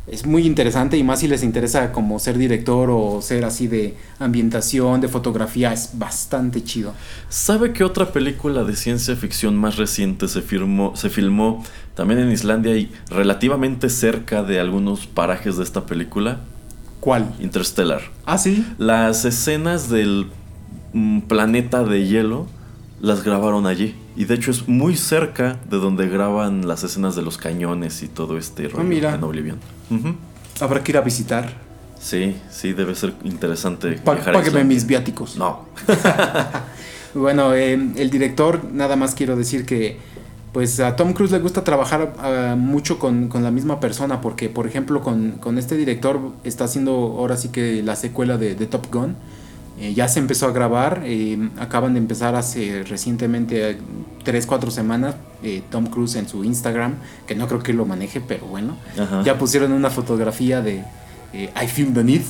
es 0.06 0.26
muy 0.26 0.44
interesante 0.44 0.98
y 0.98 1.04
más 1.04 1.20
si 1.20 1.28
les 1.28 1.42
interesa 1.42 1.90
como 1.92 2.18
ser 2.18 2.36
director 2.36 2.90
o 2.90 3.22
ser 3.22 3.44
así 3.44 3.66
de 3.66 3.94
ambientación, 4.18 5.00
de 5.00 5.08
fotografía, 5.08 5.72
es 5.72 5.90
bastante 5.94 6.62
chido. 6.62 6.92
¿Sabe 7.30 7.72
qué 7.72 7.84
otra 7.84 8.12
película 8.12 8.64
de 8.64 8.76
ciencia 8.76 9.16
ficción 9.16 9.56
más 9.56 9.76
reciente 9.76 10.28
se, 10.28 10.42
filmó, 10.42 10.94
se 10.96 11.08
filmó 11.08 11.64
también 11.94 12.20
en 12.20 12.32
Islandia 12.32 12.76
y 12.76 12.92
relativamente 13.08 13.88
cerca 13.88 14.42
de 14.42 14.60
algunos 14.60 15.06
parajes 15.06 15.56
de 15.56 15.62
esta 15.62 15.86
película? 15.86 16.40
¿Cuál? 17.04 17.34
Interstellar. 17.38 18.00
Ah, 18.24 18.38
sí. 18.38 18.66
Las 18.78 19.26
escenas 19.26 19.90
del 19.90 20.28
mm, 20.94 21.20
planeta 21.20 21.84
de 21.84 22.06
hielo 22.06 22.46
las 22.98 23.22
grabaron 23.22 23.66
allí. 23.66 23.94
Y 24.16 24.24
de 24.24 24.36
hecho 24.36 24.50
es 24.50 24.68
muy 24.68 24.96
cerca 24.96 25.58
de 25.68 25.76
donde 25.76 26.08
graban 26.08 26.66
las 26.66 26.82
escenas 26.82 27.14
de 27.14 27.20
los 27.20 27.36
cañones 27.36 28.02
y 28.02 28.08
todo 28.08 28.38
este 28.38 28.64
ah, 28.64 28.70
rollo 28.72 29.10
en 29.10 29.22
Oblivion. 29.22 29.58
Habrá 30.62 30.82
que 30.82 30.92
ir 30.92 30.96
a 30.96 31.02
visitar. 31.02 31.52
Sí, 32.00 32.36
sí, 32.50 32.72
debe 32.72 32.94
ser 32.94 33.12
interesante. 33.22 34.00
págueme 34.02 34.64
mis 34.64 34.86
viáticos. 34.86 35.36
No. 35.36 35.66
bueno, 37.14 37.52
eh, 37.52 37.74
el 37.74 38.08
director, 38.08 38.64
nada 38.72 38.96
más 38.96 39.14
quiero 39.14 39.36
decir 39.36 39.66
que 39.66 39.98
pues 40.54 40.80
a 40.80 40.96
Tom 40.96 41.12
Cruise 41.12 41.32
le 41.32 41.40
gusta 41.40 41.64
trabajar 41.64 42.14
ah, 42.18 42.54
mucho 42.56 42.98
con, 42.98 43.28
la 43.34 43.50
misma 43.50 43.80
persona, 43.80 44.22
porque 44.22 44.48
por 44.48 44.66
ejemplo 44.66 45.02
con, 45.02 45.58
este 45.58 45.76
director 45.76 46.20
está 46.44 46.64
haciendo 46.64 46.92
ahora 46.92 47.36
sí 47.36 47.48
que 47.48 47.82
la 47.82 47.96
secuela 47.96 48.38
de, 48.38 48.54
Top 48.66 48.86
Gun, 48.90 49.16
Eh, 49.76 49.92
ya 49.92 50.06
se 50.06 50.20
empezó 50.20 50.46
a 50.46 50.52
grabar, 50.52 51.02
eh, 51.04 51.36
acaban 51.58 51.94
de 51.94 51.98
empezar 51.98 52.36
hace 52.36 52.84
recientemente, 52.84 53.76
3, 54.22 54.46
4 54.46 54.70
semanas, 54.70 55.16
eh, 55.42 55.62
Tom 55.68 55.86
Cruise 55.86 56.14
en 56.14 56.28
su 56.28 56.44
Instagram, 56.44 56.94
que 57.26 57.34
no 57.34 57.48
creo 57.48 57.60
que 57.60 57.72
lo 57.72 57.84
maneje, 57.84 58.20
pero 58.20 58.46
bueno, 58.46 58.76
Ajá. 58.96 59.24
ya 59.24 59.36
pusieron 59.36 59.72
una 59.72 59.90
fotografía 59.90 60.62
de 60.62 60.84
eh, 61.34 61.50
I 61.60 61.66
Feel 61.66 61.92
the 61.92 62.04
Need. 62.04 62.22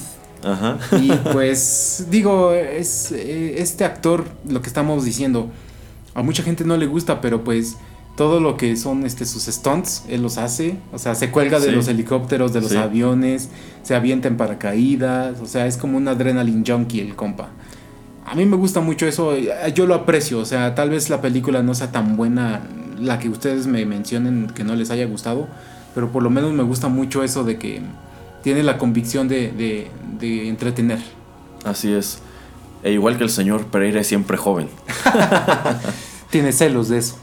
Ajá. 0.43 0.79
Y 1.01 1.13
pues 1.33 2.07
digo, 2.11 2.53
es 2.53 3.13
eh, 3.13 3.57
este 3.59 3.85
actor, 3.85 4.25
lo 4.49 4.63
que 4.63 4.69
estamos 4.69 5.05
diciendo, 5.05 5.51
a 6.15 6.23
mucha 6.23 6.43
gente 6.43 6.65
no 6.65 6.77
le 6.77 6.87
gusta, 6.87 7.21
pero 7.21 7.45
pues 7.45 7.77
todo 8.17 8.39
lo 8.41 8.57
que 8.57 8.77
son 8.77 9.05
este, 9.07 9.25
sus 9.27 9.45
stunts, 9.47 10.05
él 10.09 10.23
los 10.23 10.39
hace. 10.39 10.77
O 10.93 10.99
sea, 10.99 11.15
se 11.15 11.31
cuelga 11.31 11.59
de 11.59 11.71
Sí. 11.71 11.75
los 11.75 11.89
helicópteros, 11.89 12.53
de 12.53 12.61
los 12.61 12.71
Sí. 12.71 12.77
aviones, 12.77 13.49
se 13.83 13.95
avienta 13.95 14.29
en 14.29 14.37
paracaídas. 14.37 15.41
O 15.41 15.47
sea, 15.47 15.67
es 15.67 15.77
como 15.77 15.97
un 15.97 16.07
adrenaline 16.09 16.65
junkie 16.67 17.01
el 17.01 17.17
compa. 17.17 17.49
A 18.27 18.35
mí 18.35 18.47
me 18.47 18.57
gusta 18.57 18.81
mucho 18.81 19.07
eso, 19.07 19.35
eh, 19.35 19.51
yo 19.75 19.87
lo 19.87 19.95
aprecio. 19.95 20.39
O 20.39 20.45
sea, 20.45 20.75
tal 20.75 20.91
vez 20.91 21.11
la 21.11 21.21
película 21.21 21.63
no 21.63 21.75
sea 21.75 21.91
tan 21.93 22.17
buena, 22.17 22.61
la 22.99 23.19
que 23.19 23.29
ustedes 23.29 23.67
me 23.67 23.85
mencionen 23.85 24.47
que 24.55 24.63
no 24.65 24.77
les 24.77 24.91
haya 24.91 25.05
gustado, 25.07 25.49
pero 25.95 26.11
por 26.13 26.23
lo 26.23 26.31
menos 26.31 26.53
me 26.53 26.63
gusta 26.63 26.89
mucho 26.89 27.23
eso 27.25 27.43
de 27.45 27.59
que 27.59 27.83
tiene 28.43 28.63
la 28.63 28.79
convicción 28.79 29.27
de, 29.29 29.51
de- 29.51 29.91
de 30.21 30.49
entretener. 30.49 31.01
Así 31.65 31.93
es. 31.93 32.21
E 32.85 32.93
igual 32.93 33.17
que 33.19 33.25
el 33.25 33.31
señor 33.31 33.67
Pereira 33.67 34.01
es 34.01 34.07
siempre 34.07 34.37
joven. 34.37 34.69
Tiene 36.31 36.53
celos 36.53 36.89
de 36.89 36.99
eso. 36.99 37.17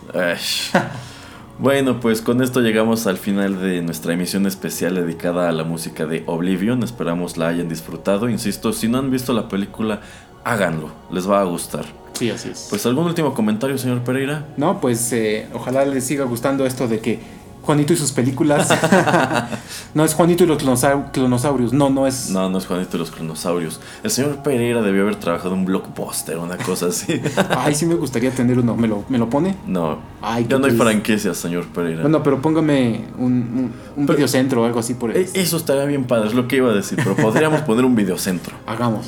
Bueno, 1.59 1.99
pues 1.99 2.21
con 2.21 2.41
esto 2.41 2.59
llegamos 2.61 3.05
al 3.05 3.17
final 3.17 3.61
de 3.61 3.83
nuestra 3.83 4.13
emisión 4.13 4.47
especial 4.47 4.95
dedicada 4.95 5.47
a 5.47 5.51
la 5.51 5.63
música 5.63 6.07
de 6.07 6.23
Oblivion. 6.25 6.81
Esperamos 6.81 7.37
la 7.37 7.49
hayan 7.49 7.69
disfrutado. 7.69 8.29
Insisto, 8.29 8.73
si 8.73 8.87
no 8.87 8.97
han 8.97 9.11
visto 9.11 9.31
la 9.31 9.47
película, 9.47 10.01
háganlo. 10.43 10.89
Les 11.11 11.29
va 11.29 11.39
a 11.39 11.43
gustar. 11.43 11.85
Sí, 12.13 12.31
así 12.31 12.49
es. 12.49 12.65
Pues 12.69 12.85
algún 12.87 13.05
último 13.05 13.35
comentario, 13.35 13.77
señor 13.77 14.01
Pereira. 14.03 14.47
no, 14.57 14.81
pues 14.81 15.13
eh, 15.13 15.47
ojalá 15.53 15.85
les 15.85 16.03
siga 16.03 16.25
gustando 16.25 16.65
esto 16.65 16.87
de 16.87 16.99
que 16.99 17.19
Juanito 17.63 17.93
y 17.93 17.97
sus 17.97 18.11
películas. 18.11 18.67
no 19.93 20.03
es 20.03 20.13
Juanito 20.15 20.43
y 20.43 20.47
los 20.47 20.57
clonosau- 20.63 21.11
clonosaurios. 21.11 21.73
No, 21.73 21.89
no 21.89 22.07
es. 22.07 22.29
No, 22.31 22.49
no 22.49 22.57
es 22.57 22.65
Juanito 22.65 22.91
de 22.93 22.97
los 22.99 23.11
Cronosaurios. 23.11 23.79
El 24.03 24.09
señor 24.11 24.37
Pereira 24.43 24.81
debió 24.81 25.03
haber 25.03 25.15
trabajado 25.17 25.53
en 25.53 25.59
un 25.59 25.65
blockbuster, 25.65 26.37
una 26.39 26.57
cosa 26.57 26.87
así. 26.87 27.21
Ay, 27.57 27.75
sí 27.75 27.85
me 27.85 27.95
gustaría 27.95 28.31
tener 28.31 28.57
uno. 28.59 28.75
¿Me 28.75 28.87
lo, 28.87 29.03
me 29.09 29.17
lo 29.17 29.29
pone? 29.29 29.55
No, 29.67 29.99
Ay, 30.21 30.45
ya 30.49 30.57
no 30.57 30.65
hay 30.65 30.71
franquicias, 30.75 31.37
señor 31.37 31.65
Pereira. 31.67 32.01
Bueno, 32.01 32.23
pero 32.23 32.41
póngame 32.41 33.05
un, 33.17 33.25
un, 33.25 33.71
un 33.95 34.05
Pero- 34.07 34.17
videocentro 34.17 34.61
o 34.63 34.65
algo 34.65 34.79
así 34.79 34.93
por 34.95 35.11
E- 35.11 35.21
el. 35.21 35.29
Eso 35.35 35.57
estaría 35.57 35.85
bien 35.85 36.05
padre, 36.05 36.27
es 36.29 36.33
lo 36.33 36.47
que 36.47 36.57
iba 36.57 36.69
a 36.71 36.73
decir, 36.73 36.99
pero 37.03 37.15
podríamos 37.15 37.61
poner 37.67 37.85
un 37.85 37.95
videocentro. 37.95 38.55
Hagamos. 38.65 39.05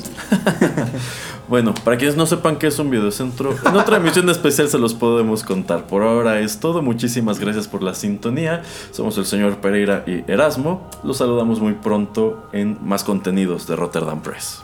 Bueno, 1.46 1.74
para 1.84 1.98
quienes 1.98 2.16
no 2.16 2.26
sepan 2.26 2.56
qué 2.56 2.68
es 2.68 2.78
un 2.78 2.90
videocentro, 2.90 3.54
en 3.66 3.76
otra 3.76 3.98
emisión 3.98 4.28
especial 4.30 4.68
se 4.68 4.78
los 4.78 4.94
podemos 4.94 5.44
contar. 5.44 5.86
Por 5.86 6.02
ahora 6.02 6.40
es 6.40 6.58
todo, 6.58 6.80
muchísimas 6.80 7.38
gracias 7.38 7.68
por 7.68 7.82
la 7.82 7.94
sintonía. 7.94 8.62
Somos 8.90 9.18
el 9.18 9.26
señor 9.26 9.58
Pereira 9.58 10.04
y 10.06 10.24
Erasmo. 10.30 10.88
Los 11.02 11.18
saludamos 11.18 11.60
muy 11.60 11.74
pronto 11.74 12.48
en 12.52 12.78
más 12.82 13.04
contenidos 13.04 13.66
de 13.66 13.76
Rotterdam 13.76 14.22
Press. 14.22 14.63